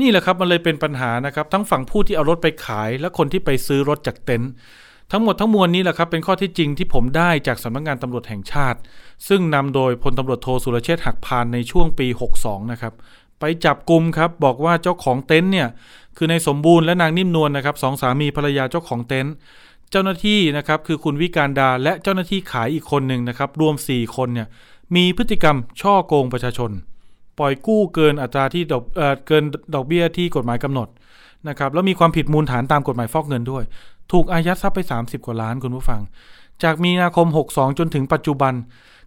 [0.00, 4.50] นี่แหละครับมันเลยเป็นปัญหานะครับ ทั้งฝั่งผู้ที่เอารถไปขาย และคนที่ไปซื้อรถจากเต็นท์
[5.14, 8.78] ทั้งหมดทั้งมวลนี้แหละครับเป็นข้อที่จริงที่ผมได้จากสำนักงานตำรวจแห่งชาติ
[9.28, 12.06] ซึ่งนำโดยพลตำรวจโทสุรเชษฐ์หักพานในช่วงปี
[12.38, 12.92] 62 นะครับ
[13.40, 15.68] ไปจับกลุ่มครับบอกว่าเจ้าของเต็นท์เนี่ย
[16.16, 19.34] คือในสมบูรณ์และนางนิ่มนวลนะครับสองสามีภรรยาเจ้าของเต็นท์
[19.90, 24.48] เจ้าหน้าที่นะครับคือคุณวิการดาและเจ้าหน้าที่ขายอีกคนหนึ่งนะครับรวม 4 คนเนี่ย
[24.96, 26.70] มีพฤติกรรมช่อโกงประชาชน
[27.38, 29.44] ปล่อยกู้เกินอัตราที่ดอกเอเกิน
[29.74, 30.88] ดอกเบี้ยที่กฎหมายกำหนด
[31.48, 33.64] นะครับแล้วมีความผิดมูลฐานตามกฎหมายฟอกเงินด้วย
[34.12, 36.00] ถูกอายัดทรัพย์ไป 30 กว่าล้านคุณผู้ฟัง
[36.62, 38.54] จากมีนาคม 62 จนถึงปัจจุบัน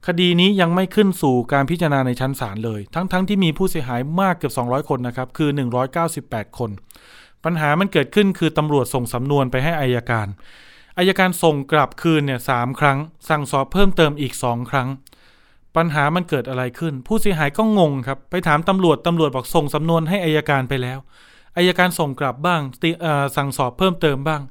[0.08, 5.50] คดีนี้ยังไม่ขึ้นสู่การพิจารณาในชั้นศาลเลย ทั้งๆทที่มีผู้เสียหายมากเกือบ 200 คนนะครับ คือ
[6.04, 6.70] 198 คน
[7.44, 10.28] ปัญหามันเกิดขึ้นคือตำรวจส่งสำนวนไปให้อายการ
[10.98, 12.98] อายการส่งกลับคืนเนี่ยสามครั้ง
[13.30, 14.88] สั่งสอบเพิ่มเติมอีกสองครั้ง
[15.76, 21.00] ปัญหามันเกิดอะไรขึ้น ผู้เสียหายก็งงครับ ไปถามตำรวจตำรวจบอกส่งสำนวนให้อายการไปแล้ว
[21.58, 22.62] อายการส่งกลับบ้าง
[23.36, 24.42] สั่งสอบเพิ่มเติมบ้าง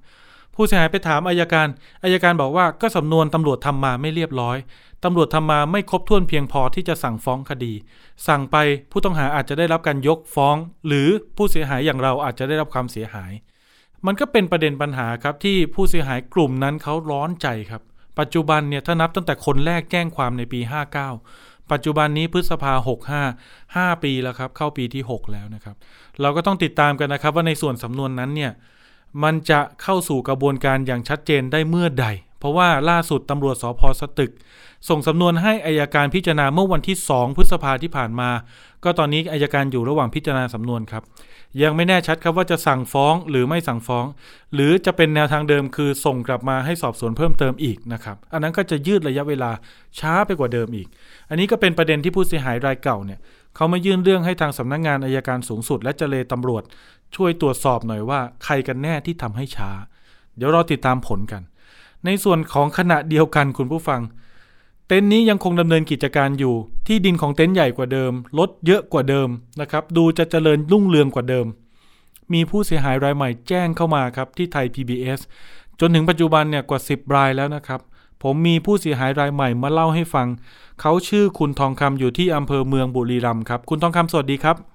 [0.55, 1.69] ผู้เสียหายไปถามอายการ
[2.05, 4.57] อายการบอกว่าก็สำนวนตำรวจทำมาไม่เรียบร้อย
[5.05, 7.73] ตำรวจทำมาไม่ครบถ้วนเพียงพอที่จะสั่งฟ้องคดี
[8.27, 8.57] สั่งไป
[8.90, 13.33] ผู้ต้องหาอาจจะได้รับการยกฟ้อง หรือผู้เสียหายอย่างเราอาจจะได้รับความเสียหาย
[14.07, 17.83] มันก็เป็นประเด็นปัญหาครับที่ผู้เสียหายกลุ่มนั้นเขาร้อนใจครับ
[18.19, 20.61] ปัจจุบันเนี่ยถ้านับตั้งแต่คนแรกแจ้งความในปี
[21.14, 22.73] 59 ปัจจุบันนี้พฤษภา
[23.25, 25.77] 65 5 ปีแล้วครับ เข้าปีที่ 6 แล้วนะครับ
[26.21, 28.53] เราก็ต้องติดตามกันนะครับว่าในส่วนสำนวนนั้นเนี่ย
[29.22, 32.07] มันจะเข้าสู่กระบวนการอย่างชัดเจนได้เมื่อใด
[32.38, 34.33] เพราะว่าล่าสุดตำรวจสพสตึก
[34.88, 38.31] ส่งสำนวนให้อายการพิจารณาเมื่อวันที่ 2 พฤษภาที่ผ่านมา
[38.85, 41.03] ก็ตอนนี้อายการอยู่ระหว่างพิจารณาสำนวนครับ
[41.62, 44.05] ยังไม่แน่ชัดครับว่าจะสั่งฟ้องหรือไม่สั่งฟ้อง
[44.55, 49.50] หรือจะเป็นแนวทางเดิมคือส่งกลับมาให้สอบสวนเพิ่มเติมอีกนะครับอันนั้นก็จะยืดระยะเวลา
[49.98, 50.88] ช้าไปกว่าเดิมอีก
[51.31, 53.20] อันนี้ก็เป็นประเด็นที่ผู้เสียหายรายเก่าเนี่ย
[53.57, 56.62] เขามายื่นเรื่องให้ทางสำนักงงานอายการสูงสุด และเจเลตำรวจ
[57.16, 59.70] ช่วยตรวจสอบหน่อยว่าใครกันแน่ที่ทำให้ช้า
[60.37, 61.42] เดี๋ยวรอติดตามผลกัน
[62.05, 64.00] ในส่วนของขณะเดียวกันคุณผู้ฟัง
[64.88, 66.55] เต็นท์นี้ยังคงดำเนินกิจการอยู่
[66.87, 69.29] ที่ดินของเต็นท์ใหญ่กว่าเดิมรถเยอะกว่าเดิม
[69.61, 71.46] นะครับ ดูจะเจริญรุ่งเรืองกว่าเดิม
[72.33, 75.20] มีผู้เสียหายรายใหม่แจ้งเข้ามาครับที่ไทย PBS
[75.81, 77.81] จนถึงปัจจุบันเนี่ยกว่า 10 รายแล้วนะครับ
[78.22, 80.27] ผมมีผู้เสียหายรายใหม่มาเล่าให้ฟัง
[80.81, 84.74] เขาชื่อคุณทองคำอยู่ที่อำเภอเมืองบุรีรัมย์ครับ คุณทองคำสวัสดีครับ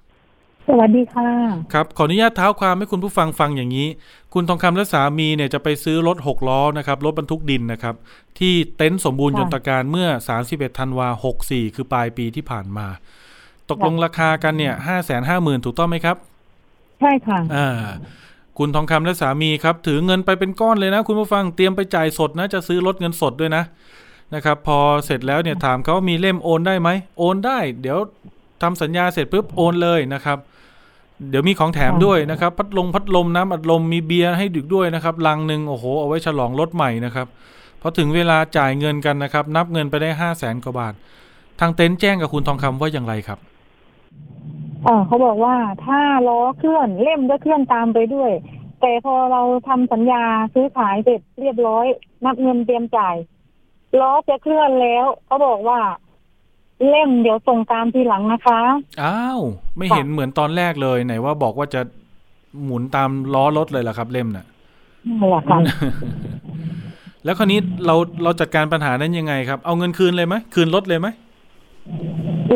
[0.72, 1.30] สวัสดีค่ะ
[1.74, 3.88] ครับ ขออนุญาตเท้าความให้คุณผู้ฟังฟังอย่างนี้
[4.34, 7.94] คุณทองคำและสามีเนี่ยจะไปซื้อรถหกล้อนะครับรถบรรทุกดินนะครับ
[8.38, 10.08] ที่เต็นท์สมบูรณ์ยค่ะนตการเมื่อ
[10.44, 11.08] 31ธันวา
[11.42, 12.86] 64คือปลายปีที่ผ่านมา
[13.70, 16.16] ตกลงราคากันเนี่ย5 5 0 0 0 0ถูกต้องไหมครับ
[17.00, 17.68] ใช่ค่ะอ่า
[18.58, 23.62] คุณทองคำและสามีครับ ถือเงินไปเป็นก้อนเลยนะ คุณผู้ฟังเตรียมไปจ่ายสดนะ จะซื้อรถเงินสดด้วยนะ
[24.34, 27.98] นะครับ พอเสร็จแล้วเนี่ยถามเขาว่ามีเล่มโอนได้ไหมโอนได้ เดี๋ยว
[28.62, 30.38] ทำสัญญาเสร็จปุ๊บโอนเลยนะครับ
[31.28, 37.26] เดี๋ยวมีของแถมค่ะด้วยนะครับ พัดลมพัดลมน้ำอัดลมมีเบียร์ให้ดึกด้วยนะครับลังหนึ่งโอ้โหเอาไว้ฉลองรถใหม่นะครับ
[37.80, 40.94] พอถึงเวลาจ่ายเงินกันนะครับ นับเงินไปได้ห้าแสนกว่าบาท
[41.60, 43.38] ทางเต็นท์แจ้งกับคุณทองคำว่าอย่างไรครับ
[44.86, 45.56] อ๋อเขาบอกว่า
[45.86, 48.32] ถ้าล้อเคลื่อนเล่มก็เคลื่อนตามไปด้วย
[48.80, 51.86] แต่พอเราทำสัญญาซื้อขายเสร็จเรียบร้อย
[52.24, 53.16] นับเงินเตรียมจ่าย
[54.00, 55.80] ล้อจะเคลื่อนแล้วเขาบอกว่า
[56.88, 58.60] เล่มเดี๋ยวส่งตามทีหลังนะคะ
[59.02, 59.40] อ้าว
[59.76, 61.80] ไม่เห็นเหมือนตอนแรกเลยไหนว่าบอกว่าจะ
[62.64, 64.44] หมุนตามล้อรถเลยล่ะครับ เล่มน่ะ
[65.20, 65.58] นั่นแหละค่ะ
[67.24, 71.08] แล้วคราวนี้เราเราจัดการปัญหานั้นยังไงครับ เอาเงินคืนเลยไหมคืนรถเลยไหม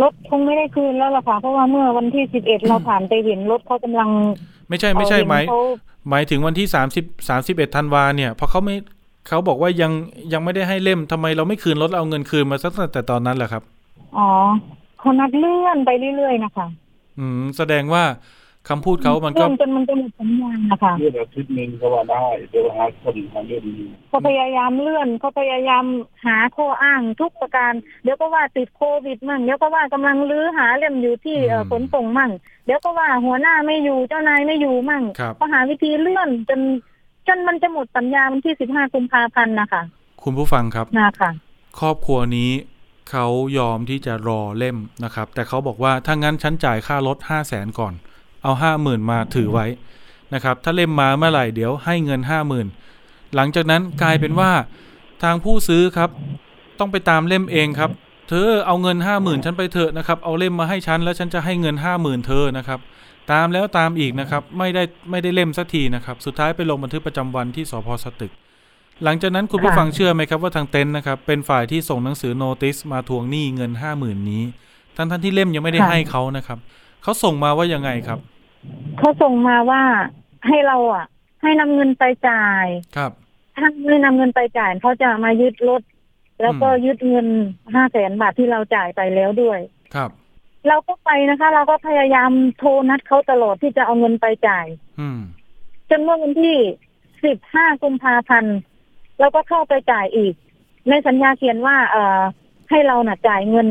[0.02, 4.08] รถคงไม่ได้คืนแล้วล่ะค่ะเพราะว่าเมื่อวันที่สิบเอ็ดเราผ่านไปเห็นรถเขากำลัง
[4.68, 5.60] ไม่ใช่ไม่ใช่เอาหมายเขา
[6.10, 8.76] หมายถึงวันที่สามสิบสามสิบเอ็ดธันวาเนี่ยพอเขาไม่
[9.28, 9.92] เขาบอกว่ายัง
[10.32, 13.62] ยังไม่ได้ให้เล่มทำไมเราไม่คืนรถเราเอาเงินคืนมาสักแต่ตอนนั้นแหละครับ
[14.18, 14.30] อ๋อ
[14.98, 16.66] เขานัดเลื่อนไปเรื่อยๆนะคะ
[17.18, 18.04] อืม แสดงว่า
[18.68, 25.84] คำพูดเขามันก็เลื่อนจนมันจะหมดสัญญาณนะคะเลื่อนอาทิตย์หนึ่งก็ว่าได้เดี๋ยวหาคนมาเลื่อนนี้เขาพยายามเลื่อนเขาพยายาม
[26.26, 27.72] หาข้ออ้างทุกประการ
[28.02, 32.30] เดี๋ยวก็ว่าติดโควิดมั่งเดี๋ยวก็ว่ากำลังลื้อหาเล่มอยู่ที่เอ่ออืมขนส่งมั่ง
[32.66, 36.60] เดี๋ยวก็ว่าหัวหน้าไม่อยู่เจ้านายไม่อยู่มั่งครับก็หาวิธีเลื่อนจน
[37.26, 39.82] จนมันจะหมดสัญญาวันที่สิบห้ากุมภาพันธ์นะคะ
[40.22, 41.30] คุณผู้ฟังครับนะคะ
[41.80, 42.50] ครอบครัวนี้
[43.10, 43.26] เขา
[43.58, 47.94] ยอมที่จะรอเล่มนะครับ แต่เขาบอกว่าถ้างั้นฉันจ่ายค่ารถห้าแสนก่อน
[48.42, 49.66] เอาห้าหมื่นมาถือไว้
[50.34, 52.66] นะครับ ถ้าเล่มมาเมื่อไหร่เดี๋ยวให้เงินห้าหมื่น
[53.34, 54.52] หลังจากนั้นกลายเป็นว่า
[55.22, 56.10] ทางผู้ซื้อครับ
[56.78, 57.90] ต้องไปตามเล่มเองครับ
[58.28, 62.80] เธอเอาเงินห้าหมื่นฉันไปเถอะนะครับ เอาเล่มมาให้ฉันแล้วฉันจะให้เงินห้าหมื่นเธอนะครับ
[63.32, 68.32] ตามแล้วตามอีกนะครับ ไม่ได้ไม่ได้เล่มสักทีนะครับ สุดท้ายไปลงบันทึกประจำวันที่สพสตึก
[69.02, 74.42] หลังจากนั้นคุณผู้ฟังเชื่อไหมครับว่าทางเต็นท์นะครับ เป็นฝ่ายที่ส่งหนังสือโนติสมาทวงหนี้เงินห้าหมื่นนี้
[74.96, 76.58] ทั้งท่านที่เล่มยังไม่ได้ให้เขานะครับ
[77.02, 78.18] เขาส่งมาว่ายังไงครับ
[78.98, 79.82] เขาส่งมาว่า
[80.48, 81.06] ให้เราอะ
[81.42, 83.12] ให้นำเงินไปจ่ายครับ
[83.56, 85.82] ถ้าไม่นำเงินไปจ่ายเขาจะมายึดรถ
[86.42, 87.26] แล้วก็อืมยึดเงิน
[87.74, 89.58] ห้าแสนบาทที่เราจ่ายไปแล้วด้วย
[89.94, 90.10] ครับ
[90.68, 94.66] เราก็ไปนะคะ เราก็พยายามโทรนัดเขาตลอดที่จะเอาเงินไปจ่าย
[95.00, 95.20] อืม
[95.90, 96.58] จนเมื่อวันที่
[97.24, 98.56] สิบห้ากุมภาพันธ์
[99.20, 100.34] เราก็เข้าไปจ่ายอีก
[100.90, 102.20] ในสัญญาเขียนว่า เอ่อ
[102.70, 103.68] ให้เราน่ะจ่ายเงิน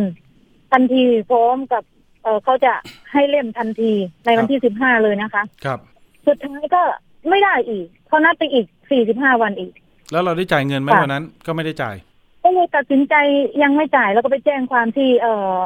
[0.71, 1.83] ทันทีพร้อมกับ
[2.23, 2.73] เออเขาจะ
[3.11, 3.91] ให้เล่มทันที
[4.25, 5.79] ในวันที่สิบห้าเลยนะคะ ครับ
[6.27, 6.81] สุดท้ายก็
[7.29, 9.71] ไม่ได้อีกเขานัดไปอีกสี่สิบห้าวันอีก
[10.11, 11.95] แล้วเราได้จ่ายเงินไหมค่ะวันนั้น ก็ไม่ได้จ่าย
[12.43, 13.15] ก็เลยตัดสินใจ
[13.63, 15.57] ยังไม่จ่ายแล้วก็ไปแจ้งความที่ เอ่อ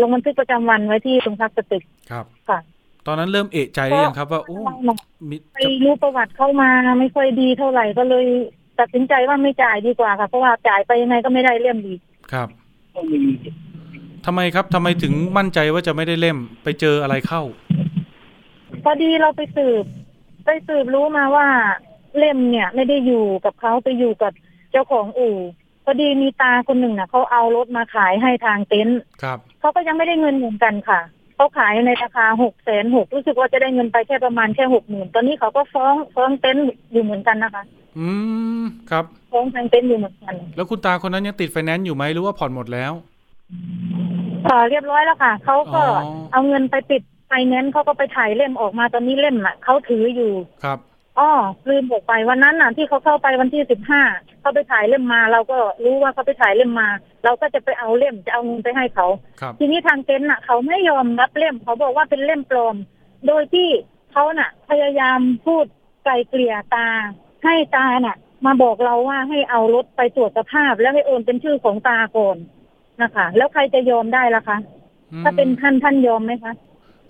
[0.00, 2.58] ลงบันทึกประจำวันไว้ที่โรงพักสตึกครับค่ะ
[3.06, 4.96] ตอนนั้นเริ่มเอะใจหรือยังครับ ว่าโอ้เราน่ะ
[5.30, 8.26] มิไปจะรู้ประวัติเข้ามาไม่ค่อยดีเท่าไหร่ก็เลย
[8.80, 11.94] ตัดสินใจว่าไม่จ่ายดีกว่าค่ะเพราะว่าจ่ายไปยังไงก็ไม่ได้เล่มดี
[12.32, 12.48] ครับ
[12.94, 13.18] ก็มี
[14.26, 17.42] ทำไมครับทำไมถึงมั่นใจว่าจะไม่ได้เล่ม ไปเจออะไรเข้า
[18.84, 19.84] พอดีเราไปสืบ
[20.44, 21.46] ไปสืบรู้มาว่า
[22.18, 24.32] เล่มเนี่ย ไม่ได้อยู่กับเขาไปอยู่กับ
[24.72, 25.36] เจ้าของอู่
[25.84, 31.00] พอดีมีตาคนหนึ่งน่ะเขาเอารถมาขายให้ทางเต็นท์ครับเขาก็ยังไม่ได้เงินเหมือนกันค่ะ
[31.36, 37.64] เขาขายในราคาหกแสนหกรู้สึกว่าจะได้เงินไปแค่ประมาณแค่หกหมื่นตอนนี้เขาก็ฟ้องฟ้องเต็นท์อยู่เหมือนกันนะคะ
[37.98, 38.06] อื
[38.60, 42.92] มครับฟ้องทางเต็นท์อยู่เหมือนกัน แล้วคุณตาคนนั้นยังติดไฟแนนซ์อยู่ไหมหรือว่าผ่อนหมดแล้ว
[44.46, 50.32] ค่ะเรียบร้อยแล้วค่ะเขาก็อ๋อเอาเงินไปปิดไฟแนนซ์เขาก็ไปถ่ายเล่มออกมาตอนนี้เล่มน่ะเขาถืออยู่
[50.64, 50.78] ครับ
[51.18, 51.30] อ้อ
[51.68, 54.02] ลืมบอกไปวันนั้นน่ะที่เขาเข้าไปวันที่สิบห้า
[54.40, 56.88] เขาไปถ่ายเล่มมา เราก็รู้ว่าเขาไปถ่ายเล่มมา
[57.24, 59.06] เราก็จะไปเอาเล่มจะเอาเงินไปให้เขา
[59.40, 62.76] ครับทีนี้ทางเต็นท์น่ะเขาไม่ยอมรับเล่มเขาบอกว่าเป็นเล่มปลอม
[63.26, 63.68] โดยที่
[64.12, 65.64] เขาน่ะ พยายามพูด
[66.04, 66.88] ไกลเกลี่ยตา
[67.44, 72.36] ให้ตาน่ะ มาบอกเราว่าให้เอารถไปตรวจสภาพแล้วให้โอนเป็นชื่อของตาก่อน
[73.02, 74.58] นะคะ แล้วใครจะยอมได้ล่ะคะ
[75.12, 76.52] อืมถ้าเป็นท่านท่านยอมไหมคะ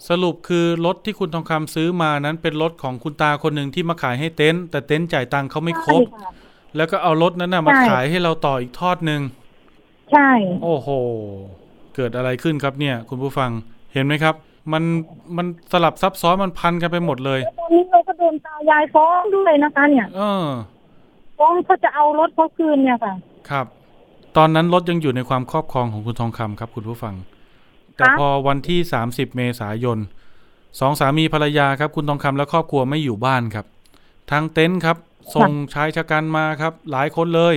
[0.08, 6.32] สรุปคือรถที่คุณทองคำซื้อมานั้นเป็นรถของคุณตาคนหนึ่งที่มาขายให้เต็นท์แต่เต็นท์จ่ายตังค์เขาไม่ครบใช่ค่ะ
[6.76, 9.20] แล้วก็เอารถนั้นน่ะมาใช่ขายให้เราต่ออีกทอดหนึ่ง
[10.12, 10.30] ใช่
[10.62, 10.88] โอ้โห
[11.94, 13.50] เกิดอะไรขึ้นครับเนี่ย คุณผู้ฟัง
[13.92, 14.34] เห็นไหมครับ
[14.72, 14.82] มัน
[15.36, 20.46] มันสลับซับซ้อนมันพันกันไปหมดเลยตอนนี้เราก็โดนตายายฟ้องด้วยนะคะ เนี่ยเออ
[21.38, 23.14] ฟ้องเขาจะเอารถเขาคืนเนี่ยค่ะ
[23.50, 23.66] ครับ
[24.36, 27.14] ตอนนั้นรถยังอยู่ในความครอบครองของคุณทองคำครับ คุณผู้ฟัง
[27.96, 29.98] แต่ครับพอวันที่30เมษายน
[30.80, 33.66] สองสามีภรรยาครับ คุณทองคำและครอบครัวไม่อยู่บ้านครับ
[34.30, 34.96] ทางเต็นท์ครับ
[35.34, 37.54] ส่งชายชะกันมาครับ หลายคนเลย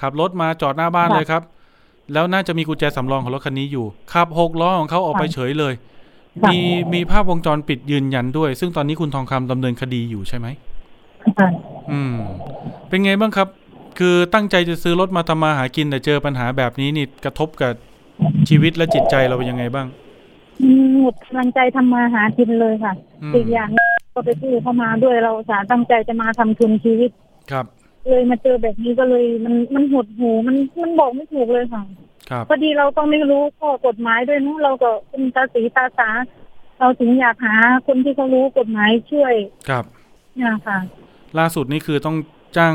[0.00, 1.42] ขับรถมาจอดหน้าบ้านเลยครับ
[2.12, 5.74] แล้วน่าจะมีกุญแจสำรองของรถคันนี้อยู่ขับหกล้อของเขาออกไปเฉยเลย
[6.52, 6.58] มี
[6.94, 10.46] มีภาพวงจรปิดยืนยันด้วย ซึ่งตอนนี้คุณทองคำดำเนินคดีอยู่ใช่ไหม
[11.38, 11.48] ค่ะ
[11.92, 12.14] อืม
[12.88, 13.48] เป็นไงบ้างครับ
[13.98, 17.72] คือตั้งใจจะซื้อรถมาทำมาหากินแต่เจอปัญหาแบบนี้นี่กระทบกับ
[18.48, 19.86] ชีวิตและจิตใจเราเป็นยังไงบ้าง
[20.62, 23.68] อืมหมดกำลังใจทำมาหากินเลยค่ะอืมอีกอย่าง
[24.14, 27.10] ก็ไปกู้เข้ามาด้วยเราอุตสาห์ตั้งใจจะมาทำทุนชีวิต
[27.50, 27.66] ครับ
[28.08, 32.09] เลยมาเจอแบบนี้ก็เลยมันมันหดหูมันมันบอกไม่ถูกเลยค่ะครับ
[32.48, 36.08] พอดีเราก็ไม่รู้ข้อกฎหมายด้วยเนอะเราก็เป็นตาสีตาสา
[36.78, 39.34] เราถึงอยากหาคนที่เขารู้กฎหมายช่วย
[39.68, 39.84] ครับ
[40.36, 40.78] เนี่ยค่ะ
[41.38, 42.16] ล่าสุดนี่คือต้อง
[42.56, 42.74] จ้าง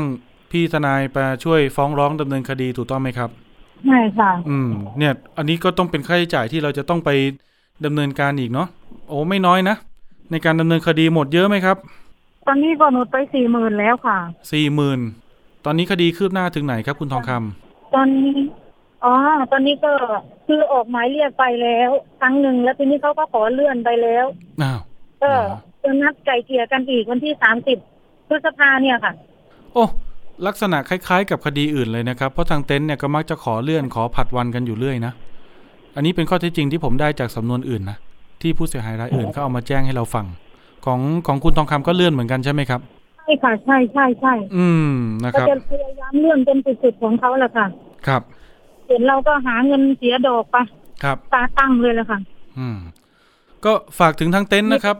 [0.50, 3.30] พี่ทนายไปช่วยฟ้องร้องดำเนินคดีถูกต้องไหมครับ
[3.86, 7.10] ใช่ค่ะ อืม เนี่ย อันนี้ก็ต้องเป็นค่าใช้จ่ายที่เราจะต้องไป
[7.84, 8.68] ดำเนินการอีกเนาะ
[9.08, 9.76] โอ้ไม่น้อยนะ
[10.30, 11.76] ในการดำเนินคดีหมดเยอะไหมครับ
[12.46, 14.18] ตอนนี้ก็หนุดไปสี่หมื่นแล้วค่ะ
[14.52, 15.00] สี่หมื่น
[15.64, 18.36] ตอนนี้คดีคืบหน้าถึงไหนครับ คุณทองคำตอนนี้
[19.04, 19.14] อ๋อ
[19.52, 19.92] ตอนนี้ก็
[20.46, 24.26] คือออกหมายเรียกไปแล้วครั้งหนึ่งแล้วทีนี้เขาก็ขอเลื่อนไปแล้ว
[24.62, 24.80] อ้าว
[25.22, 27.78] ก็เหรอจะนัดไก่เกลี่ยกันอีกวันที่สามสิบ
[28.28, 29.12] พฤษภาเนี่ยค่ะ
[29.74, 29.84] โอ้
[30.46, 35.12] ลักษณะคล้ายๆ กับคดีอื่นเลยนะครับ เพราะทางเต็นท์เนี่ยก็มักจะขอเลื่อนขอผัดวันกันอยู่เรื่อยนะ
[35.96, 37.98] อันนี้เป็นข้อเท็จจริงที่ผมได้จากสำนวนอื่นนะ
[38.42, 40.26] ที่ผู้เสียหายรายอื่นเขาเอามาแจ้งให้เราฟัง
[40.84, 42.80] ของของคุณทองคำก็เลื่อนเหมือนกันใช่ไหมครับ
[43.16, 47.66] ใช่ค่ะใช่ใช่ใช่อืมนะก็ครับจะพยายามเลื่อนเป็นสุดๆของเขาแหละค่ะ
[48.06, 48.22] ครับ
[48.88, 50.56] เห็นเราก็หาเงินเสียดอกไป
[51.02, 52.18] ครับตาตั้งเลยแหละค่ะ
[52.58, 52.78] อืม
[53.64, 54.96] ก็ฝากถึงทางเต็นท์นะครับ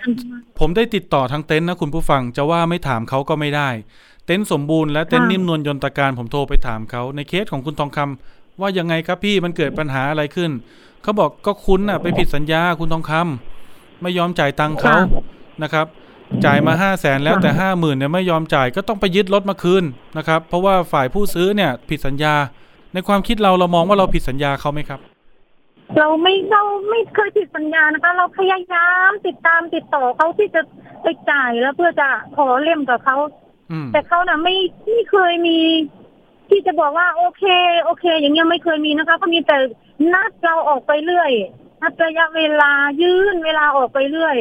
[0.58, 3.68] ผมได้ติดต่อทางเต็นท์นะคุณผู้ฟังจะว่าไม่ถามเขาก็ไม่ได้
[4.26, 10.50] เต็นท์สมบูรณ์และเต็นท์ค่ะนิ่มนวลยนตการผมโทรไปถามเขาในเคสของคุณทองคำว่ายังไงครับพี่มันเกิดปัญหาอะไรขึ้น
[11.02, 14.94] เขาบอกก็คุณน่ะ ไปผิดสัญญาคุณทองคำไม่ยอมจ่ายตังค์เขา
[15.62, 15.86] นะครับ
[16.44, 19.84] จ่ายมาห้าแสนแล้วแต่ห้าหมื่นเนี่ยไม่ยอมจ่ายก็ต้องไปยึดรถมาคืน
[20.18, 22.34] นะครับ เพราะว่าฝ่ายผู้ซื้อเนี่ย ผิดสัญญา
[22.96, 25.00] ในความคิดเราเรามองว่าเราผิดสัญญาเขาไหมครับ
[25.98, 30.62] เราไม่เราไม่เคยผิดสัญญานะคะ เราพยายามติดตามติดต่อเขาที่จะ
[31.02, 33.16] ไปจ่ายแล้วเพื่อจะขอเล่มกับเขา
[33.70, 34.56] อืมแต่เขาน่ะไม่
[34.90, 35.58] ไม่เคยมี
[36.48, 37.44] ที่จะบอกว่าโอเค
[37.84, 39.56] โอเค อย่างเงี้ยไม่เคยมีนะคะเขามีแต่
[40.12, 41.30] นัดเราออกไปเรื่อย
[41.82, 42.70] นัดระยะเวลา
[43.02, 44.36] ยื่นเวลาออกไปเรื่อย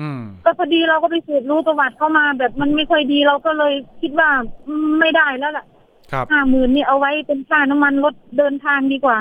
[0.00, 4.30] อืมก็พอดีเราก็ไปสืบรู้ประวัติเข้ามาแบบมันไม่ค่อยดีเราก็เลยคิดว่า
[4.66, 5.79] อืมไม่ได้แล้วล่ะครับ
[6.32, 9.18] ห้าหมื่นนี่เอาไว้เป็นค่าน้ำมันรถเดินทางดีกว่า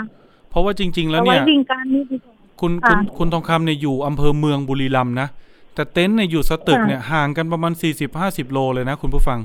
[0.50, 5.28] เพราะว่าจริง ๆ แล้วเอาเนี่ไว้ยวิ่งการนี้ดีกว่าคุณคุณคุณทองคำเนี่ยอยู่อำเภอเมืองบุรีรัมย์นะ
[5.76, 9.40] แต่เต็นท์เนี่ยอยู่สตึกเนี่ยห่างกันประมาณสี่สิบห้าสิบโลเลยนะคุณผู้ฟัง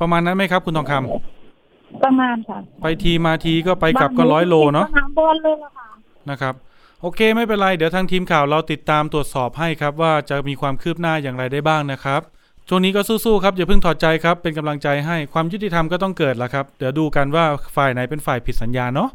[0.00, 5.88] ประมาณนั้นไหมครับ คุณทองคำประมาณค่ะ ไปทีมาทีก็ไปกลับก็ร้อยโลเนาะสนามบอลเลยล่ะค่ะ
[6.30, 6.54] นะครับ
[7.02, 12.20] โอเคไม่เป็นไร เดี๋ยวทางทีมข่าวเราติดตามตรวจสอบให้ครับ ว่าจะมีความคืบหน้าอย่างไรได้บ้างนะครับ
[12.68, 17.44] ช่วงนี้ก็สู้ๆครับอย่าเพิ่งถอดใจครับเป็นกำลังใจให้ความยุติธรรมก็ต้องเกิดละครับ เดี๋ยวดูกันว่า
[17.76, 19.08] ฝ่ายไหนเป็นฝ่ายผิดสัญญาเนาะ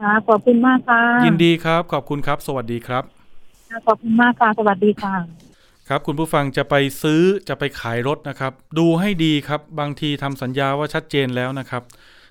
[0.00, 3.02] ค่ะขอบคุณมากค่ะยินดีครับ ขอบคุณครับ สวัสดีครับ
[3.68, 5.14] ค่ะขอบคุณมากค่ะสวัสดีค่ะ
[5.88, 11.82] ครับคุณผู้ฟังจะไปซื้อจะไปขายรถนะครับ ดูให้ดีครับบางทีทำสัญญาว่าชัดเจนแล้วนะครับ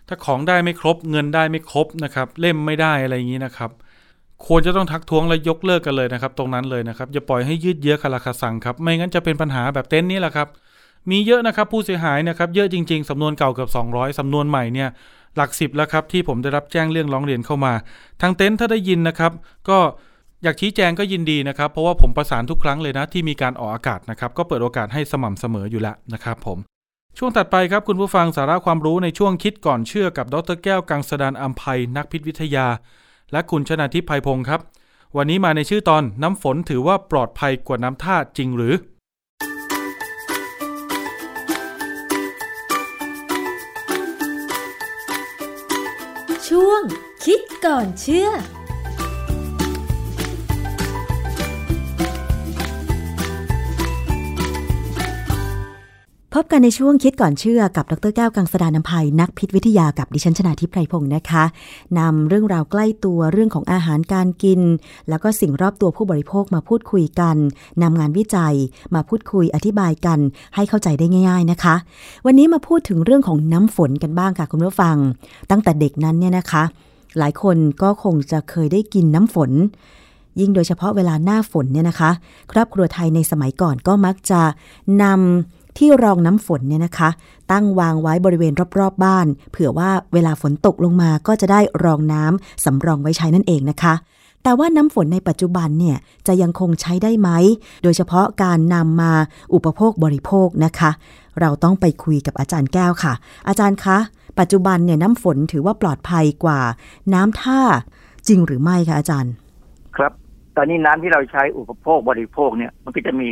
[0.08, 3.72] ถ้าของได้ไม่ครบเงินได้ไม่ครบนะครับ เล่มไม่ได้อะไรอย่างนี้นะครับ
[4.48, 10.48] ควรจะต้องทักท้วงและยกเลิกกันเลยนะครับ ตรงนั้นเลยนะครับอย่าปล่อยให้ยืดเยื้อคาราคาซังครับไม่งั้นจะเป็นปัญหาแบบเต็นท์นี้แหละครับ
[11.10, 14.90] มีเยอะนะครับผู้เสียหายนะครับเยอะจริง ๆสำนวนเก่าเกือบ200สำนวนใหม่เนี่ย
[15.36, 17.74] หลักสิบแล้วครับที่ผมได้รับแจ้งเรื่องร้องเรียนเข้ามา
[18.22, 19.32] ทางเต็นท์ถ้าได้ยินนะครับ
[19.70, 19.78] ก็
[20.44, 26.58] อยากชี้แจงก็ยินดีนะครับ เพราะว่าผมประสานทุกครั้งเลยนะที่มีการออกอากาศนะครับ ก็เปิดโอกาสให้สม่ำเสมออยู่แล้วนะครับผม
[27.18, 32.68] ช่วงถัดไปครับคุณผู้ฟังสาระความรู้ในช่วงคิดก่อนเชื่อกับดรแก้วกังสดานอัมภัยนักพิษวิทยา
[33.36, 34.62] และคุณชนาทิพย์ภัยพงศ์ครับ
[35.18, 38.74] วันนี้มาในชื่อตอนน้ำฝนถือว่าปลอดภัยกว่าน้ำท่าจริงหรือ
[46.48, 46.82] ช่วง
[47.26, 48.30] คิดก่อนเชื่อ
[56.40, 61.44] พบกันในช่วงคิดก่อนเชื่อกับดรแก้วกังสดานนภัยนักพิษวิทยากับดิฉันชนาทิพไพรพงศ์นะคะ
[62.00, 64.62] นำเรื่องราวใกล้ตัวเรื่องของอาหารการกิน
[65.10, 67.36] แล้วก็สิ่งรอบตัวผู้บริโภคมาพูดคุยกัน
[67.82, 68.56] นำงานวิจัย
[68.96, 70.20] มาพูดคุยอธิบายกัน
[70.56, 71.76] ให้เข้าใจได้ง่าย ๆนะคะ
[72.26, 74.96] วันนี้มาพูดถึงเรื่องของน้ำฝนกันบ้างค่ะคุณผู้ฟัง
[75.52, 76.64] ตั้งแต่เด็กนั้นเนี่ยนะคะ
[77.18, 79.52] หลายคนก็คงจะเคยได้กินน้ำฝน
[80.40, 82.12] ยิ่งโดยเฉพาะเวลาหน้าฝนเนี่ยนะคะ
[82.52, 84.42] ครอบครัวไทยในสมัยก่อนก็มักจะ
[85.04, 87.10] นำ ที่รองน้ำฝนเนี่ยนะคะ
[87.52, 93.94] ตั้งวางไว้บริเวณรอบๆบ้าน เผื่อว่าเวลาฝนตกลงมาก็จะได้รองน้ำสำรองไว้ใช้นั่นเองนะคะ
[94.44, 95.98] แต่ว่าน้ำฝนในปัจจุบันเนี่ย
[96.28, 97.30] จะยังคงใช้ได้ไหม
[97.84, 99.14] โดยเฉพาะการนำมา
[99.54, 100.92] อุปโภคบริโภคนะคะ
[101.40, 103.14] เราต้องไปคุยกับอาจารย์แก้วค่ะ
[103.48, 103.98] อาจารย์คะ
[104.40, 106.60] ปัจจุบันเนี่ยน้ำฝนถือว่าปลอดภัยกว่า
[107.14, 107.62] น้ำท่า
[108.28, 109.34] จริงหรือไม่คะอาจารย์
[109.98, 110.12] ครับ
[110.56, 113.30] ตอนนี้น้ำที่เราใช้อุปโภคบริโภคเนี่ยมันก็จะมี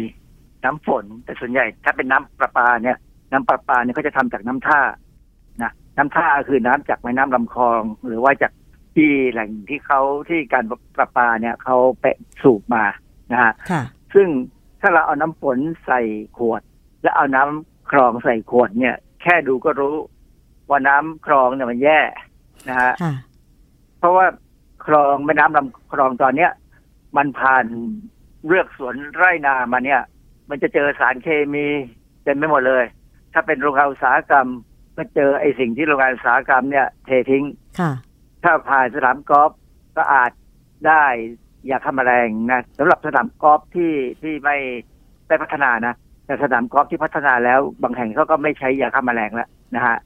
[0.66, 2.98] น้ำฝน แต่ส่วนใหญ่ถ้าเป็นน้ำประปาเนี่ย
[3.32, 4.82] น้ำประปาเนี่ยก็จะทำจากน้ำท่า
[5.62, 8.52] นะน้ำท่าคือน้ำจากแม่น้ำลำคลอง หรือว่าจาก
[8.96, 10.66] ที่แหล่งที่เขาที่การ
[10.98, 12.84] ประปาเนี่ยเขาเปะสูบมา
[13.32, 13.82] นะฮะค่ะ
[14.14, 14.28] ซึ่ง
[14.82, 16.02] ถ้าเราเอาน้ำฝนใส่
[16.38, 16.62] ขวด
[17.02, 19.96] แล้วเอาน้ำคลองใส่ขวดเนี่ย แค่ดูก็รู้
[20.70, 22.00] ว่าน้ำคลองเนี่ยมันแย่
[22.70, 23.14] นะฮะค่ะ
[24.00, 24.26] เพราะว่า
[24.86, 26.52] คลองแม่น้ำลำคลองตอนเนี้ย
[27.18, 27.66] มันผ่าน
[28.48, 30.02] เรือกสวนไร่นามาเนี่ย
[30.50, 31.66] มันจะเจอสารเคมี
[32.24, 32.84] เต็มไปหมดเลย
[33.34, 34.48] ถ้าเป็นโรงงานอุตสาหกรรม
[34.98, 37.44] ก็เจอไอ้สิ่งที่โรงงานอุตสาหกรรมเนี่ยเททิ้ง
[37.80, 37.92] ค่ะ
[38.44, 39.52] ถ้าผ่านสนามกอล์ฟ
[39.98, 40.32] ก็อาจ
[40.88, 41.04] ได้
[41.70, 44.58] ยาฆ่าแมลงนะสำหรับสนามกอล์ฟที่ที่ไม่
[45.28, 45.94] ได้พัฒนานะ
[46.26, 49.98] แต่สนามกอล์ฟที่พัฒนาแล้ว บางแห่งเขาก็ไม่ใช้ยาฆ่าแมลงแล้วนะฮะ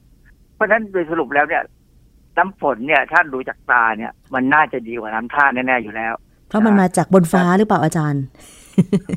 [0.54, 1.62] เพราะฉะนั้นโดยสรุปแล้วเนี่ย
[2.36, 6.12] น้ำฝนเนี่ยถ้าดูจากตาเนี่ย มันน่าจะดีกว่าน้ำท่าแน่ๆอยู่แล้ว
[6.48, 8.22] เพราะมันมาจากบนฟ้าหรือเปล่าอาจารย์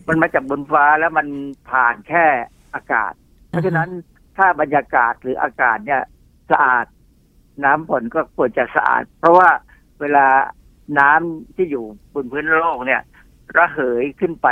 [0.08, 1.28] มันมาจากบนฟ้าแล้วมัน
[1.70, 2.26] ผ่านแค่
[2.76, 3.14] อากาศ
[3.50, 3.90] เพราะฉะนั้น
[4.38, 6.02] ถ้าบรรยากาศหรืออากาศเนี่ย
[6.52, 6.86] สะอาด
[7.64, 9.50] น้ำฝนก็ควรจะสะอาด เพราะว่า
[10.02, 10.26] เวลา
[11.00, 13.02] น้ำที่อยู่บนพื้นโลกเนี่ย
[13.58, 14.48] ระเหยขึ้นไป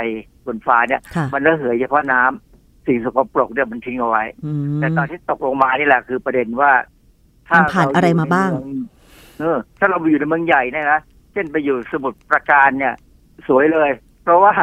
[0.45, 6.71] บนฟ้าเนี่ยค่ะมันระเหยเฉพาะน้ำสิ่งสกปรกเนี่ยมันทิ้งเอาไว้อืมแต่ตอนที่ตกลงมานี่แหละคือประเด็นว่า
[7.47, 8.79] ถ้ามันผ่านอะไรมาบ้างเในเมือ
[9.39, 10.99] เออ ถ้าเราไปอยู่ในเมืองใหญ่เนี่ยนะ
[11.33, 12.93] เช่นไปอยู่สมุทรปราการเนี่ย
[13.47, 13.89] สวยเลย
[14.29, 14.53] เพราะว่า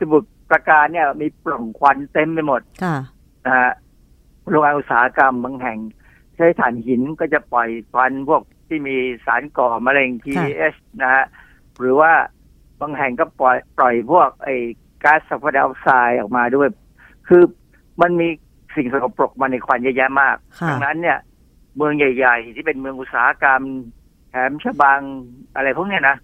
[0.00, 2.96] สมุทรปราการเนี่ยมีปล่องควันเต็มไปหมดค่ะ
[3.46, 3.72] นะฮะ
[4.48, 5.78] โรงงานอุตสาหกรรมบางแห่ง
[6.36, 8.96] ใช้ถ่านหินก็จะปล่อยควันพวกที่มี
[9.26, 11.24] สารก่อมะเร็ง TS นะฮะ
[11.78, 12.12] หรือว่า
[12.80, 14.56] บางแห่งก็ปล่อยปล่อยพวกไอ้
[15.04, 16.68] ก๊าซซัลเฟอร์ไดออกไซด์ออกมาด้วย
[17.28, 17.42] คือ
[18.00, 18.28] มันมี
[18.76, 21.18] สิ่งสกปรกมาในควันเยอะแยะมากค่ะดังนั้นเนี่ย
[21.76, 23.62] เมืองใหญ่ ๆ ที่เป็นเมืองอุตสาหกรรม
[24.30, 25.00] แหลมฉบัง
[25.54, 26.16] อะไรพวกเนี้ยนะ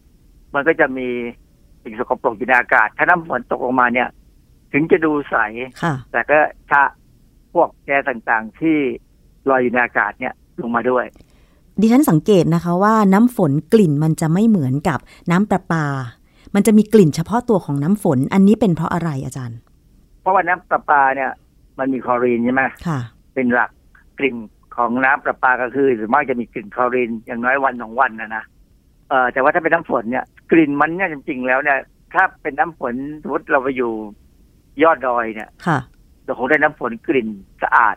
[0.54, 1.08] มันก็จะมี
[1.84, 4.08] สิ่งสกปรกอยู่ในอากาศ ถ้าน้ำฝนตกลงมาเนี่ย
[4.72, 5.36] ถึงจะดูใส
[5.82, 6.38] ค่ะแต่ก็
[6.70, 6.82] ชะ
[7.52, 8.78] พวกแก๊สต่างๆ ที่
[9.48, 11.04] ลอยอยู่ในอากาศเนี่ยลงมาด้วย
[11.80, 14.98] ดิฉันสังเกตนะคะว่าน้ำฝนกลิ่นมันจะไม่เหมือนกับ
[15.30, 15.84] น้ำประปา
[16.54, 19.58] มันจะมีกลิ่นเฉพาะตัวของน้ำฝน อันนี้เป็นเพราะอะไรอาจารย์
[20.22, 21.30] เพราะว่าน้ำประปาเนี่ย
[21.78, 23.00] มันมีคลอรีนใช่ไหมค่ะ
[23.34, 23.70] เป็นหลัก
[24.18, 24.36] กลิ่น
[24.76, 28.44] ของน้ำประปาก็คือส่วนมากจะมีกลิ่นคลอรีนอย่างน้อยวันสองวันนะนะ
[29.08, 31.78] เออแต่ว่าถ้าเป็นน้ำฝนเนี่ยกลิ่นมันเนี่ยจริง ๆ แล้วเนี่ย
[32.14, 33.92] ถ้าเป็นน้ำฝนสมมติเราไปอยู่
[34.82, 35.78] ยอดดอยเนี่ย ค่ะ
[36.24, 37.28] เราคงได้น้ำฝนกลิ่น
[37.62, 37.96] สะอาด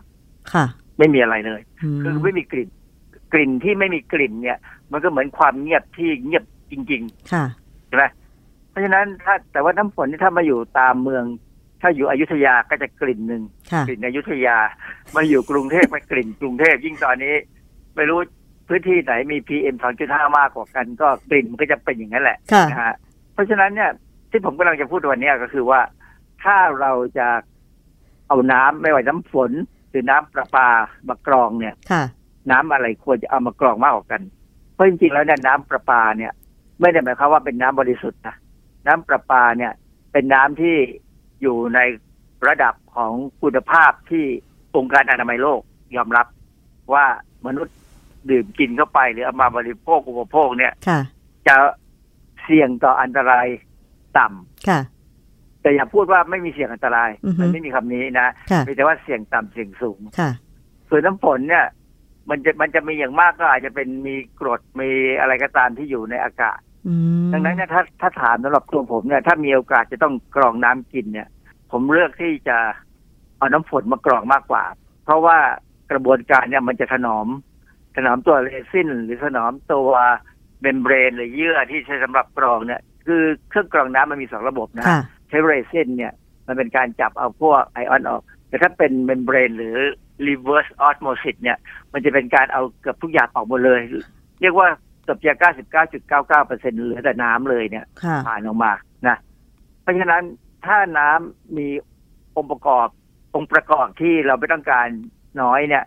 [0.54, 0.66] ค่ะ
[0.98, 1.62] ไม่มีอะไรเลย
[1.98, 2.70] มคือไม่มีกลิ่น
[3.34, 4.58] กลิ่นที่ไม่มีกลิ่นเนี่ย
[4.92, 7.04] มันก็เหมือนความเงียบที่เงียบจริง
[7.34, 8.06] ค่ะๆใช่ไหม
[8.70, 11.24] เพราะฉะนั้นถ้าแต่ว่าน้ำฝนที่ถ้ามาอยู่ตามเมือง
[11.82, 14.58] ถ้าอยู่อยุธยาก็จะกลิ่นหนึ่งค่ะกลิ่นอยุธยา
[15.16, 17.36] มาอยู่กรุงเทพไปกลิ่นกรุงเทพยิ่งตอนนี้
[17.96, 18.20] ไม่รู้
[18.68, 22.96] พื้นที่ไหนมี PM 2.5มากกว่ากันก็กลิ่นมันก็จะเป็นอย่างนั้นแหละค่ะนะฮะ
[23.34, 23.92] เพราะฉะนั้นเนี่ย
[24.32, 25.82] ที่ผมกำลังจะพูดวันเนี้ยก็คือว่า
[26.44, 27.28] ถ้าเราจะ
[28.28, 29.52] เอาน้ำไม่ว่าน้ำฝน
[29.90, 30.68] หรือน้ำประปา
[31.08, 32.04] มากรองเนี่ยค่ะ
[32.52, 34.22] น้ำอะไรควรจะเอามากรองมากกว่ากัน
[34.74, 36.32] เพราะจริงๆแล้วเนี่ยน้ำประปาเนี่ย
[36.82, 38.36] ไม่ได้หมายความว่าเป็นน้ำบริสุทธิ์นะ
[38.88, 39.74] น้ำประปาเนี่ย
[40.12, 40.76] เป็นน้ำที่
[41.42, 41.80] อยู่ใน
[42.48, 43.12] ระดับของ
[43.42, 44.26] คุณภาพที่
[44.76, 45.62] องค์การอนามัยโลก
[45.96, 46.28] ยอมรับ
[46.94, 47.06] ว่า
[47.46, 47.76] มนุษย์
[48.30, 51.00] ดื่มกินเข้าไป หรือเอามาบริโภคอุปโภคเนี่ยค่ะ
[51.48, 51.56] จะ
[52.44, 53.48] เสี่ยงต่ออันตราย
[54.18, 54.80] ต่ำค่ะ
[55.62, 60.32] แต่อย่าพูดว่าไม่มีเสี่ยงอันตรายอือฮึมันไม่มีคำนี้นะค่ะมีแต่ว่าเสี่ยงต่ำเสี่ยงสูงค่ะ
[60.90, 61.66] ส่วนน้ำฝนเนี่ย
[62.30, 66.94] มันจะมันจะมีอย่างมากก็อาจจะเป็นมีกรดมีอะไรก็ตามที่อยู่ในอากาศอื
[67.28, 71.28] มดังนั้นเนี่ยถ้าถ้าถามสำหรับตัวผมเนี่ย ถ้ามีโอกาสจะต้องกรองน้ำกินเนี่ย
[71.72, 72.58] ผมเลือกที่จะ
[73.38, 74.64] เอาน้ำฝนมากรองมากกว่า
[75.04, 75.38] เพราะว่า
[75.92, 77.28] กระบวนการเนี่ยมันจะถนอม
[77.96, 79.92] ถนอมตัวเรซินหรือถนอมตัว
[80.62, 86.14] membrane หรือเยื่อที่ใช้สำหรับกรองเนี่ย คือเครื่องกรองน้ำมันมีสองระบบนะค่ะใช้เรซินเนี่ย
[86.48, 89.78] มันเป็นการจับเอาพวกไอออนออก แต่ถ้าเป็น membrane หรือ
[90.28, 91.58] reverse osmosis เนี่ย
[91.94, 93.80] มันจะเป็นการเอาเกือบทุกอย่างออกหมดเลย
[94.42, 94.68] เรียกว่า
[95.04, 95.34] เกือบจะ
[96.10, 98.72] 99.99%เหลือแต่น้ำเลยเนี่ยค่ะผ่านออกมา
[99.08, 99.18] นะ
[99.82, 100.24] เพราะฉะนั้น
[100.66, 101.68] ถ้าน้ำมี
[102.38, 102.88] องค์ประกอบ
[103.36, 104.88] องค์ประกอบที่เราไม่ต้องการ
[105.42, 105.84] น้อยเนี่ย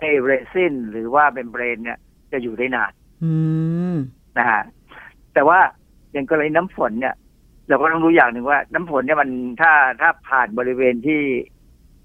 [0.00, 1.98] ไอเรซินหรือว่า membrane เนี่ย
[2.32, 2.92] จะอยู่ได้นาน
[3.24, 3.32] อื
[3.94, 3.96] ม
[4.38, 4.62] นะฮะ
[5.34, 5.58] แต่ว่า
[6.12, 7.14] อย่างกรณีน้ำฝนเนี่ย
[7.68, 9.30] เราก็ต้องรู้อย่างหนึ่งว่า น้ำฝนเนี่ยมัน
[9.60, 11.20] ถ้าถ้าผ่านบริเวณที่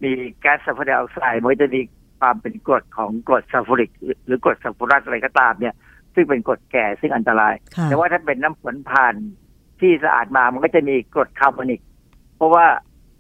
[0.04, 1.82] มีแก๊สซัลเฟอร์ไดออกไซด์มันก็จะมี
[2.20, 5.74] ความเป็นกรดของกรดซัลฟูริกหรือหรือกรดซัลฟูรัสอะไรก็ตามเนี่ย
[6.16, 9.16] ซึ่งเป็นกรดแก่ซึ่งอันตรายค่ะแต่ว่าถ้าเป็นน้ำฝนผ่าน
[9.80, 11.82] ที่สะอาดมามันก็จะมีกรดคาร์บอนิก
[12.38, 12.66] เพราะว่า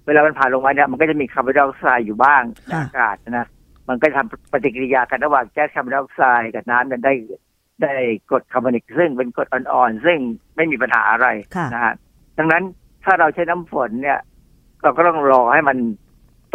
[0.05, 3.47] เวลามันผ่านลงมาเนี่ยมันก็จะมีคาร์บอนไดออกไซด์อยู่บ้างในค่ะอากาศนะ
[3.89, 7.13] มันก็ทำปฏิกิริยากันระหว่างแก๊สคาร์บอนไดออกไซด์กับน้ำนั้นได้
[7.81, 7.91] ได้
[8.29, 10.17] กรดคาร์บอนิกซึ่งเป็นกรดอ่อนๆซึ่ง
[10.55, 11.93] ไม่มีปัญหาอะไรค่ะนะฮะ
[12.37, 12.63] ดังนั้น
[13.03, 14.19] ถ้าเราใช้น้ำฝนเนี่ย
[14.83, 15.77] เราก็ต้องรอให้มัน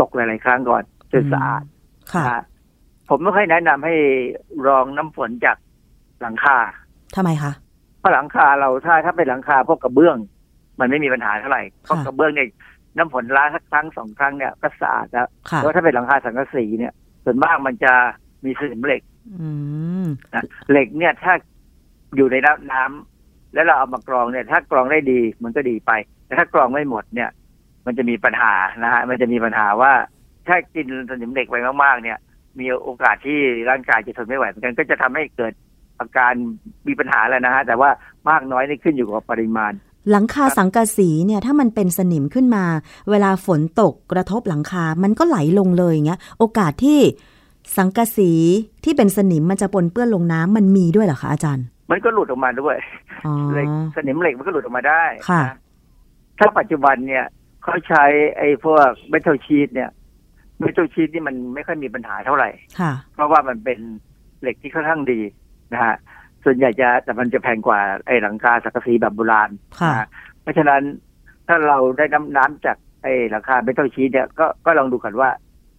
[0.01, 1.63] ตกหลายๆครั้งก่อนจนสะอาด
[2.13, 2.43] ค่ะนะฮะ
[3.09, 3.95] ผมไม่ค่อยแนะนำให้
[4.67, 5.57] รองน้ำฝนจาก
[6.21, 6.59] หลังคา
[7.17, 7.53] ทำไมคะ
[7.99, 10.17] เพราะหลังคาเราถ้าถ้าเป็นหลังคาพวกกระเบื้อง
[10.81, 12.49] มันไม่มีปัญหาเท่าไหร่เพราะค่ะกระเบื้องเนี่ย
[12.97, 16.93] น้ำฝนล้างสักครั้งสองครั้งเนี่ยก็สะอาดแล้วค่ะแต่ว่าถ้าเป็นหลังคาสังกะสีเนี่ย
[17.25, 17.93] ส่วนมากมันจะ
[18.45, 19.03] มีสนิมเหล็ก
[19.41, 19.49] อื
[20.05, 21.35] มนะเหล็กเนี่ยถ้า
[22.17, 25.93] อยู่ในน้ำน้ำแล้วเราเอามากรองเนี่ย ถ้ากรองได้ดีมันก็ดีไป
[26.27, 27.31] แต่ถ้ากรองไม่หมดเนี่ย
[27.87, 28.55] มันจะมีปัญหา
[28.85, 29.93] นะฮะมันจะมีปัญหาว่า
[30.47, 32.19] ถ้ากินสนิมเหล็กไปมากๆเนี่ย
[32.61, 33.39] มีโอกาสที่
[33.71, 35.53] ร่างกายจะทนไม่ไหวเหมือนกันก็จะทำให้เกิด
[35.99, 36.33] อาการ
[36.89, 37.91] มีปัญหาแล้วนะฮะแต่ว่า
[38.31, 39.73] มากน้อยนี่ขึ้นอยู่กับปริมาณ
[40.11, 42.65] หลังคาสังกะสีเนี่ยถ้ามันเป็นสนิมขึ้นมา
[43.11, 46.99] เวลาฝนตกกระทบหลังคา มันก็ไหลลงเลยอย่างเงี้ย โอกาสที่
[47.77, 48.31] สังกะสี
[48.85, 52.77] ที่เป็นสนิมมันจะปนเปื้อนลงน้ำมันมีด้วยเหรอคะอาจารย์ มันก็หลุดออกมาด้วย
[53.27, 55.49] อ๋อเหล็กสนิมเหล็กมันก็หลุดออกมาได้ค่ะน
[56.39, 57.25] ถ้าปัจจุบันเนี่ย
[57.63, 58.05] เขาใช้
[58.37, 59.91] ไอ้พวกเมทัลชีตเนี่ย
[60.59, 62.49] เมทัลชีตนี่มันไม่ค่อยมีปัญหาเท่าไหร่
[62.81, 63.79] ค่ะ เพราะว่ามันเป็น
[64.41, 65.21] เหล็กที่ค่อนข้างดี
[65.73, 65.97] นะฮะ
[66.45, 70.09] ส่วนใหญ่จะแต่มันจะแพงกว่าไอ้หลังคาสังกะสีแบบโบราณค่ะนะฮะ
[70.43, 70.83] เพราะฉะนั้น
[71.49, 75.31] ถ้าเราได้น้ำน้ำจากไอ้หลังคาเมทัลชีตเนี่ยก็ก็ลองดูกันว่า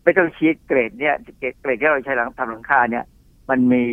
[0.03, 3.03] เมทัลชีตเกรดเนี่ยเกรดเกรดที่เราใช้หลังทำหลังคาเนี่ย
[3.49, 3.83] มันมี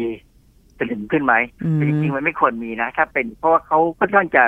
[0.79, 4.45] สนิมขึ้นไหมอืมจริงๆมันไม่ควรมีนะ ถ้าเป็นเพราะว่าเขาค่อนข้างจะ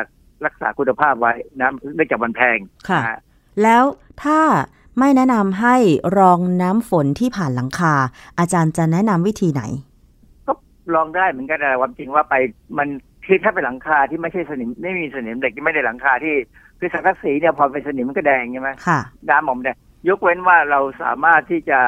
[0.46, 2.58] รักษาคุณภาพไว้นะเนื่องจากมันแพง
[2.88, 3.18] ค่ะนะฮะ
[3.62, 3.84] แล้ว
[4.22, 4.40] ถ้า
[4.98, 5.76] ไม่แนะนำให้
[6.18, 7.94] รองน้ำฝนที่ผ่านหลังคา
[8.38, 9.89] อาจารย์จะแนะนำวิธีไหนก็
[10.94, 12.34] ลองได้เหมือนกันแต่ความจริงว่าไป
[12.78, 12.88] มัน
[13.26, 16.34] คือถ้าเป็นหลังคาที่ไม่ใช่สนิมไม่มีสนิมเหล็กที่ไม่ได้หลังคาที่
[16.78, 19.76] คือสังกะสีเนี่ยพอเป็นสนิมมันก็แดงใช่ไหมค่ะน้ำออกมาแดง
[20.08, 21.80] ยกเว้นว่าเราสามารถที่จะ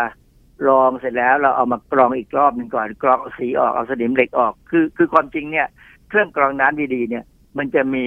[0.68, 5.66] รองเสร็จแล้วเราเอามากรองอีกรอบหนึ่งก่อนกรองเอาสีออกเอาสนิมเหล็กออก คือคือความจริงเนี่ย
[6.08, 7.24] เครื่องกรองน้ำดีๆ เนี่ย
[7.58, 8.04] มันจะมี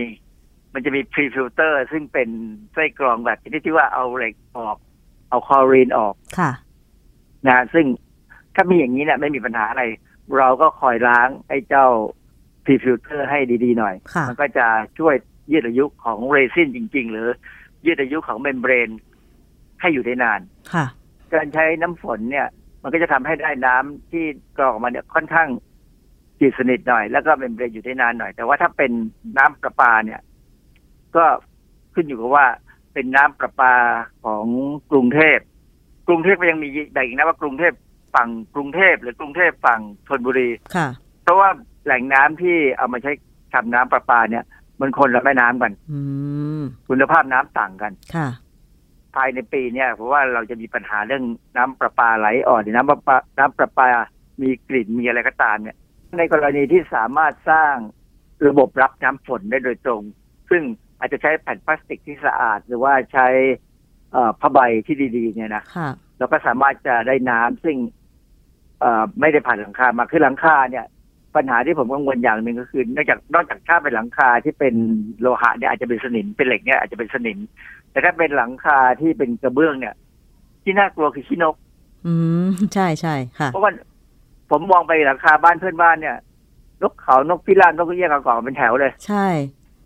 [0.73, 2.29] มันจะมี pre-filter ซึ่งเป็น
[2.73, 4.77] ไส้กรองแบบชนิดที่ว่าเอาเหล็กออก
[5.29, 6.51] เอาคลอรีนออกค่ะ
[7.47, 7.85] นะซึ่ง
[8.55, 9.83] ถ้ามีอย่างนี้เนี่ยไม่มีปัญหาอะไร
[10.37, 11.87] เราก็คอยล้างไอ้เจ้า
[12.65, 14.67] pre-filter ให้ดีๆหน่อยค่ะมันก็จะ
[14.99, 15.15] ช่วย
[15.51, 17.29] ยืดอายุของเรซินจริง ๆ หรือ
[17.85, 18.89] ยืดอายุของเมมเบรน
[19.81, 20.39] ให้อยู่ได้นาน
[20.73, 20.85] ค่ะ
[21.33, 22.47] การใช้น้ำฝนเนี่ย
[22.83, 24.25] มันก็จะทำให้ได้น้ำที่
[24.57, 25.49] กรองออกมาเนี่ยค่อนข้าง
[26.39, 28.91] จืดสนิทหน่อย แล้วก็เมมเบรนอยู่ได้นานหน่อย แต่ว่าถ้าเป็น
[29.37, 30.21] น้ำประปาเนี่ย
[31.15, 31.25] ก็
[31.93, 32.45] ขึ้นอยู่กับว่า
[32.93, 33.73] เป็นน้ำประปา
[34.23, 34.45] ของ
[34.91, 35.39] กรุงเทพ
[36.07, 37.73] กรุงเทพก็ยังมีแบ่งอีกนะว่ากรุงเทพ
[38.15, 40.87] ฝั่งกรุงเทพหรือกรุงเทพฝั่งธนบุรีค่ะ
[41.23, 41.49] เพราะว่า
[41.85, 43.11] แหล่งน้ำที่เอามาใช้
[43.53, 44.43] ทำน้ำประปาเนี่ย
[44.79, 45.99] มันคนละแม่น้ำกัน อื
[46.59, 48.29] มคุณภาพน้ำต่างกันค่ะ
[49.15, 51.23] ภายในปีเนี่ยเพราะว่าเราจะมีปัญหาเรื่อง
[51.57, 53.87] น้ำประปาไหลอ่อนหรือน้ำประปาน้ำประปา
[54.41, 55.77] มีกลิ่นมีอะไรก็ตามเนี่ย
[56.17, 57.75] ในกรณีที่สามารถสร้าง
[58.47, 60.01] ระบบรับน้ำฝนได้โดยตรง
[60.49, 60.63] ซึ่ง
[60.99, 63.27] อาจจะใช้แผ่นพลาสติกที่สะอาด หรือว่าใช้
[64.11, 68.04] เอ่อผ้าใบที่ดี ๆ เนี่ยนะค่ะเราก็สามารถจะได้น้ำซึ่งเอ่อ
[69.19, 70.85] ไม่ได้ผ่านหลังคามาคือหลังคาเนี่ย
[71.35, 74.75] ปัญหาที่ผมกังวลอย่างหนึ่งก็คือนอกจากนอกจากถ้าเป็นหลังคาที่เป็น
[75.21, 77.39] โลหะเนี่ยอาจจะเป็นสนิมเป็นเหล็กเนี่ยอาจจะเป็นสนิม
[77.91, 79.95] แต่ถ้าเป็นหลังคาที่เป็นกระเบื้องเนี่ย
[80.63, 81.55] ที่น่ากลัวคือขี้นก
[82.05, 82.13] อื
[82.45, 83.71] มใช่ใช่ค่ะเพราะว่า
[84.51, 86.17] ผมมองไปหลังคาบ้านเพื่อนบ้านเนี่ย
[86.81, 89.25] นกเขานกพิราบนกกระเอี้ยงกระกอกเป็นแถวเลย ใช่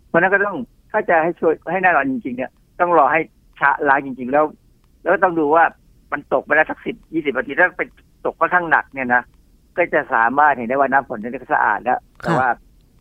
[0.06, 0.58] เพราะฉะนั้นก็ต้อง
[0.90, 3.20] ถ้าจะให้ช่วยให้แน่นอนจริงๆเนี่ย ต้องรอให้
[3.60, 4.44] ชะล้างจริง ๆ แล้ว
[5.02, 5.64] แล้วต้องดูว่า
[6.12, 7.88] มันตกไปแล้วสักสิบยี่สิบนาทีถ้าเป็น
[8.24, 9.22] ตกค่อนข้างหนักเนี่ยนะ
[9.76, 12.48] ก็จะสามารถเห็นได้ว่าน้ำฝนนี่ก็สะอาดแล้วแต่ว่า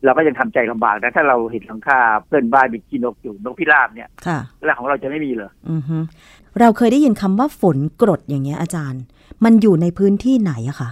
[0.04, 5.98] เราก็ยังทำใจลำบากนะถ้าเราเห็นหลังคาเพื่อนบ้านมีขี้นกอยู่นกพิราบเนี่ยค่ะแล้วของเราจะไม่มีเหรออือฮึ
[6.60, 9.02] เราเคยได้ยินคำว่าฝนกรดอย่างเงี้ยอาจารย์
[9.44, 10.90] มันอยู่ในพื้นที่ไหนอะคะ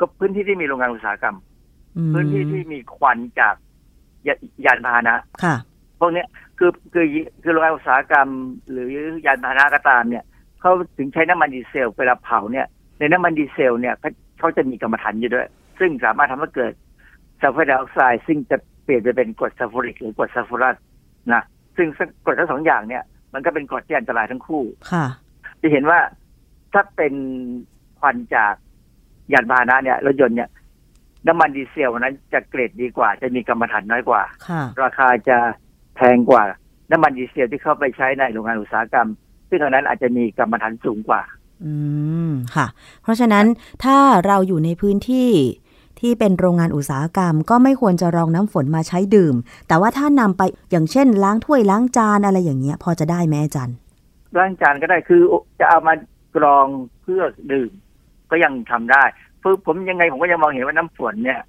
[0.00, 1.36] ก็พื้นที่ที่มีโรงงานอุตสาหกรรม
[1.96, 3.54] อืมพื้นที่ที่มีควันจาก
[4.26, 5.14] ยายานพาหนะ
[5.44, 5.56] ค่ะ
[6.00, 7.06] พวกเนี้ยคือคือ
[7.42, 8.28] คือโรงงานอุตสาหกรรม
[8.70, 8.90] หรือ
[9.26, 10.24] ยานพาหนะก็ตามเนี่ย
[10.60, 12.66] เขาถึงใช้น้ำมันดีเซลเวลาเผาเนี่ย
[12.98, 16.72] ในน้ำมันดีเซลเนี่ยเขาเขาจะมีกำมะถันอยู่ด้วย ซึ่งสามารถทำให้เกิด
[17.40, 20.76] ซัลเฟอร์ไดออกไซด์ซึ่งจะเปลี่ยนไปเป็นกรดซัลฟูริกหรือกรดซัลฟูรัส
[21.32, 21.42] นะ
[21.76, 21.86] ซึ่ง
[22.24, 23.02] กรดทั้งสองอย่างเนี่ย
[23.34, 25.06] มันก็เป็นกรดที่อันตรายทั้งคู่ค่ะ
[25.60, 25.98] จะเห็นว่า
[26.72, 27.14] ถ้าเป็น
[28.00, 28.54] ควันจาก
[29.32, 30.48] ยานพาหนะเนี่ยรถยนต์เนี่ย
[31.26, 35.38] น้ำมันดีเซลนั้นจะเกรดดีกว่า จะมีกรรมฐานน้อยกว่าค่ะราคาจะ
[35.96, 36.42] แพงกว่า
[36.90, 39.08] น้ำมันดีเซลที่เข้าไปใช้ในโรงงานอุตสาหกรรม
[39.48, 41.22] ซึ่งอันนั้นอาจจะมีกรรมฐานสูงกว่า
[41.64, 41.72] อื
[42.28, 42.66] มค่ะ
[43.02, 43.46] เพราะฉะนั้น
[43.84, 43.96] ถ้า
[44.26, 45.30] เราอยู่ในพื้นที่
[46.00, 49.34] ที่เป็นโรงงานอุตสาหกรรม ก็ไม่ควรจะรองน้ำฝนมาใช้ดื่ม
[49.68, 53.76] แต่ว่าถ้านำไปอย่างเช่น ล้างถ้วยล้างจานอะไรอย่างเงี้ย พอจะได้ไหมอาจารย์
[54.36, 55.22] ล้างจานก็ได้คือ
[55.60, 55.94] จะเอามา
[56.36, 56.66] กรอง
[57.02, 57.70] เพื่อดื่ม
[58.30, 59.04] ก็ยังทำได้
[59.42, 61.40] คือผมยังไงผมก็ยังมองเห็นว่าน้ำฝนเนี่ย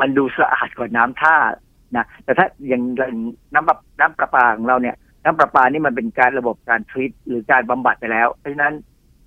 [0.00, 1.36] มันดูสะอาดกว่าน้ำท่า
[1.96, 2.82] นะแต่ถ้าอย่าง
[3.54, 8.74] น้ำน้ำประปาของเราเนี่ย น้ำประปานี่มันเป็นการระบบการทรีตหรือการบำบัดไปแล้ว เพราะฉะนั้น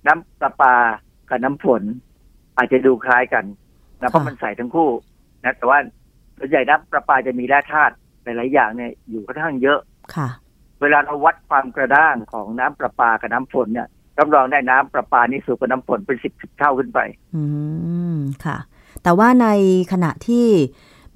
[0.06, 0.74] น้ำประปา
[1.28, 1.82] กับน้ำฝน
[2.56, 3.44] อาจจะดูคล้ายกัน
[4.00, 4.90] นะเพราะมันใส่ทั้งคู่
[5.44, 5.78] นะแต่ว่า
[6.38, 9.78] ส่วนใหญ่น้ำประปาจะมีแร่ธาตุหลายๆอย่างเนี่ยอยู่ค่อนข้างเยอะ
[10.14, 10.28] ค่ะ
[10.80, 13.88] เวลาเราวัดความกระด้างของน้ำประปากับน้ำฝนเนี่ย
[14.18, 17.00] รับรองได้น้ำประปานี่สูงกว่าน้ำฝนเป็นสิบสิบเท่าขึ้นไป
[17.34, 17.42] อื
[18.14, 18.58] มค่ะ
[19.02, 19.48] แต่ว่าใน
[19.92, 20.46] ขณะที่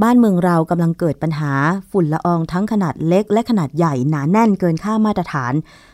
[0.02, 1.52] บ้านเมืองเรากำลังเกิดปัญหา
[1.90, 5.52] ฝุ่นละอองทั้งขนาดเล็ก และขนาดใหญ่หนาแน่นเกินค่ามาตรฐาน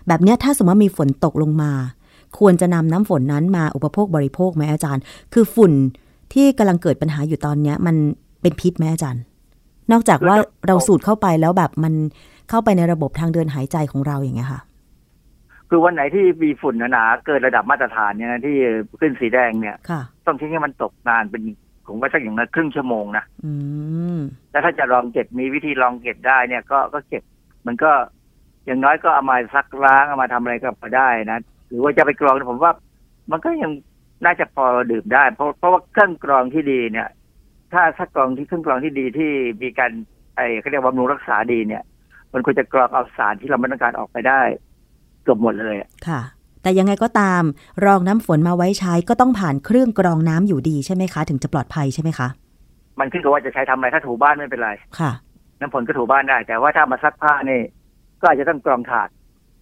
[0.09, 1.72] แบบเนี้ยถ้าสมมติว่ามีฝนตกลงมา
[2.39, 5.03] ควรจะนำน้ำฝนนั้นมาอุปโภคบริโภคไหมอาจารย์
[5.35, 5.72] คือฝุ่น
[6.33, 7.97] ที่กำลังเกิดปัญหาอยู่ตอนเนี้ย มัน
[8.43, 9.22] เป็นพิษไหมอาจารย์
[9.93, 11.95] นอกจากว่าเราสูดเข้าไปแล้วแบบมัน
[12.51, 14.61] เข้าไปในระบบทางเดินหายใจของเราอย่างเงี้ยค่ะ
[15.68, 18.57] คือวันไหนที่มีฝุ่นหนาๆเกินระดับมาตรฐานเนี่ยนะที่
[19.01, 21.43] ขึ้นสีแดงเนี่ยค่ะต้องทิ้งให้มันตกนานเป็น
[21.87, 23.53] ผมว่าสักอย่างน้อยครึ่งชั่วโมงนะอื
[24.16, 24.18] ม
[24.51, 27.22] แล้วถ้าจะลองเก็บมีวิธีลองเก็บได้เนี่ย ก็ก็เก็บ
[27.66, 27.91] มันก็
[28.66, 31.39] อย่างน้อยก็เอามาซักล้างเอามาทำอะไรก็พอได้นะ
[31.71, 32.73] หรือว่าจะไปกรองผมว่า
[33.31, 33.73] มันก็ยัง
[34.25, 37.09] น่าจะพอดื่มได้ เพราะเพราะว่าเครื่องกรองที่ดีเนี่ย
[37.73, 39.31] ถ้าถ้ากรองที่เครื่องกรองที่ดีที่
[39.62, 39.91] มีการ
[40.37, 41.83] ไอ้เขาเรียกว่าบำรุงรักษาดีเนี่ย
[42.33, 44.41] มันควรจะกรองเอาสารที่เราไม่ต้องการออกไปได้
[45.23, 46.21] เกือบหมดเลยอะค่ะ
[46.62, 47.43] แต่ยังไงก็ตาม
[47.87, 52.29] รองน้ำฝนมาไว้ใช้ก็ต้องผ่านเครื่องกรองน้ำอยู่ดีใช่ไหมคะ ถึงจะปลอดภัยใช่ไหมคะ
[53.01, 55.11] มันขึ้นกับว่าจะใช้ทำอะไรถ้าถูบ้านไม่เป็นไรค่ะ
[55.61, 57.61] น้ำฝนก็ถูบ้านได้ แต่ว่าถ้ามาซักผ้านี่
[58.21, 59.09] ก็อาจจะต้องกรองถ่าน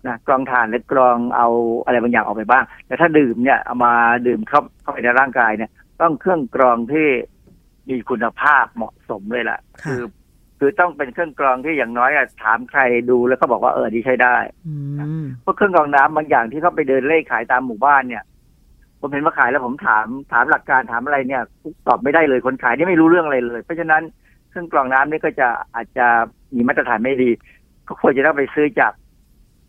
[0.08, 1.48] นะกรองถ่านหรือกรองเอา
[1.84, 3.92] อะไรบางอย่างออกไปบ้าง แต่ถ้าดื่มเนี่ยเอามา
[4.26, 7.08] ดื่มเข้าเข้าไปในร่างกายเนี่ย ต้องเครื่องกรองที่
[7.88, 10.04] มีคุณภาพเหมาะสมเลยล่ะค่ะอ
[10.58, 12.80] คือต้องเป็นเครื่องกรองที่อย่างน้อยอะถามใคร
[13.10, 14.36] ดูแล้วก็บอกว่าเออดีใช้ได้
[14.66, 14.74] อื
[15.22, 18.24] มเพราะเครื่องกรองน้ำบางอย่างที่เขาไปเดินเล่ขายตามหมู่บ้านเนี่ย
[19.00, 21.42] ผมเห็นมาขายแล้วผมถามถามหลักการถามอะไรเนี่ย
[21.86, 24.02] ตอบไม่ได้เลยคนขายนี่ไม่รู้เรื่องอะไรเลย เพราะฉะนั้น
[24.50, 26.06] เครื่องกรองน้ำนี่ก็จะอาจจะ
[26.54, 27.30] มีมาตรฐานไม่ดี
[27.88, 28.92] ก็ควรจะต้องไปซื้อจาก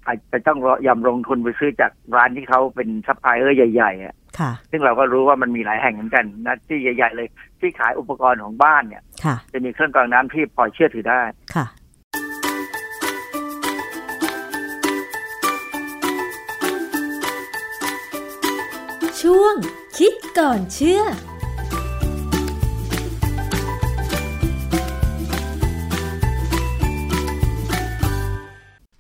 [0.08, 7.28] อาจจะต้องยอมลงทุนไปซื้อจากร้านที่เขาเป็นซัพพลายเออร์ใหญ่ๆอะค่ะ ซึ่งเราก็รู้ว่ามันมีหลายแห่งเหมือนกันนะที่ใหญ่ ๆ เลย
[7.60, 11.22] ที่ขายอุปกรณ์ของบ้านเนี่ยค่ะจะมีเครื่องกรองน้ำที่พอเชื่อถือได้
[11.56, 11.66] ค่ะ
[19.22, 19.56] ช่วง
[19.98, 21.04] คิดก่อนเชื่อ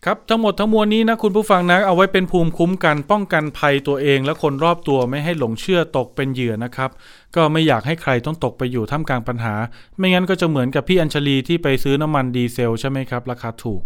[0.06, 6.89] ครับทั้งหมดทั้งมวลนี้นะคุณผู้ฟังนะเอาไว้เป็นภูมิคุ้มกันป้องกันภัยตัวเองและคนรอบตัวไม่ให้หลงเชื่อตกเป็นเหยื่อนะครับ
[7.36, 9.56] ก็ไม่อยากให้ใครต้องตกไปอยู่ท่ามกลางปัญหา
[9.97, 13.82] ไม่งั้นก็จะเหมือนกับพี่อัญชลีที่ไปซื้อน้ำมันดีเซลใช่ไหมครับ ราคาถูก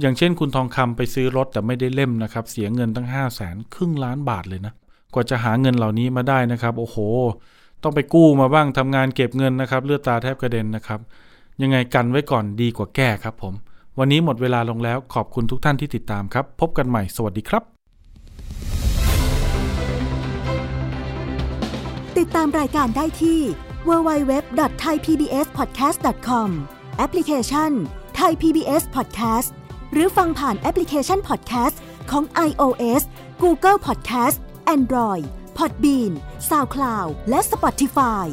[0.00, 4.72] อย่างเช่นคุณทองคำไปซื้อรถแต่ไม่ได้เล่มนะครับ เสียเงินตั้ง5 0 0แสนครึ่งล้านบาทเลยนะ
[5.14, 6.96] กว่าจะหาเงินเหล่านี้มาได้นะครับ โอ้โห
[7.82, 11.00] ต้องไปกู้มาบ้างทำงานเก็บเงินนะครับ เลือดตาแทบกระเด็นนะครับ
[11.62, 13.54] ยังไงกันไว้ก่อนดีกว่าแก้ครับผม
[13.98, 17.62] วันนี้หมดเวลาลงแล้วขอบคุณทุกท่านที่ติดตามครับ พบกันใหม่สวัสดีครับ
[22.18, 23.40] ติดตามรายการได้ที่
[23.88, 26.48] www.thaipbspodcast.com
[26.98, 27.70] แอปพลิเคชัน
[28.18, 29.48] Thai PBS Podcast
[29.92, 31.76] หรือฟังผ่านแอปพลิเคชัน Podcast
[32.10, 33.02] ของ iOS
[33.42, 34.36] Google Podcast
[34.76, 35.24] Android
[35.58, 36.12] Podbean
[36.50, 38.26] SoundCloud และ Spotify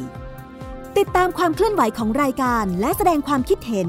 [0.98, 3.88] ติดตามความเคลื่อนไหวของรายการและแสดงความคิดเห็น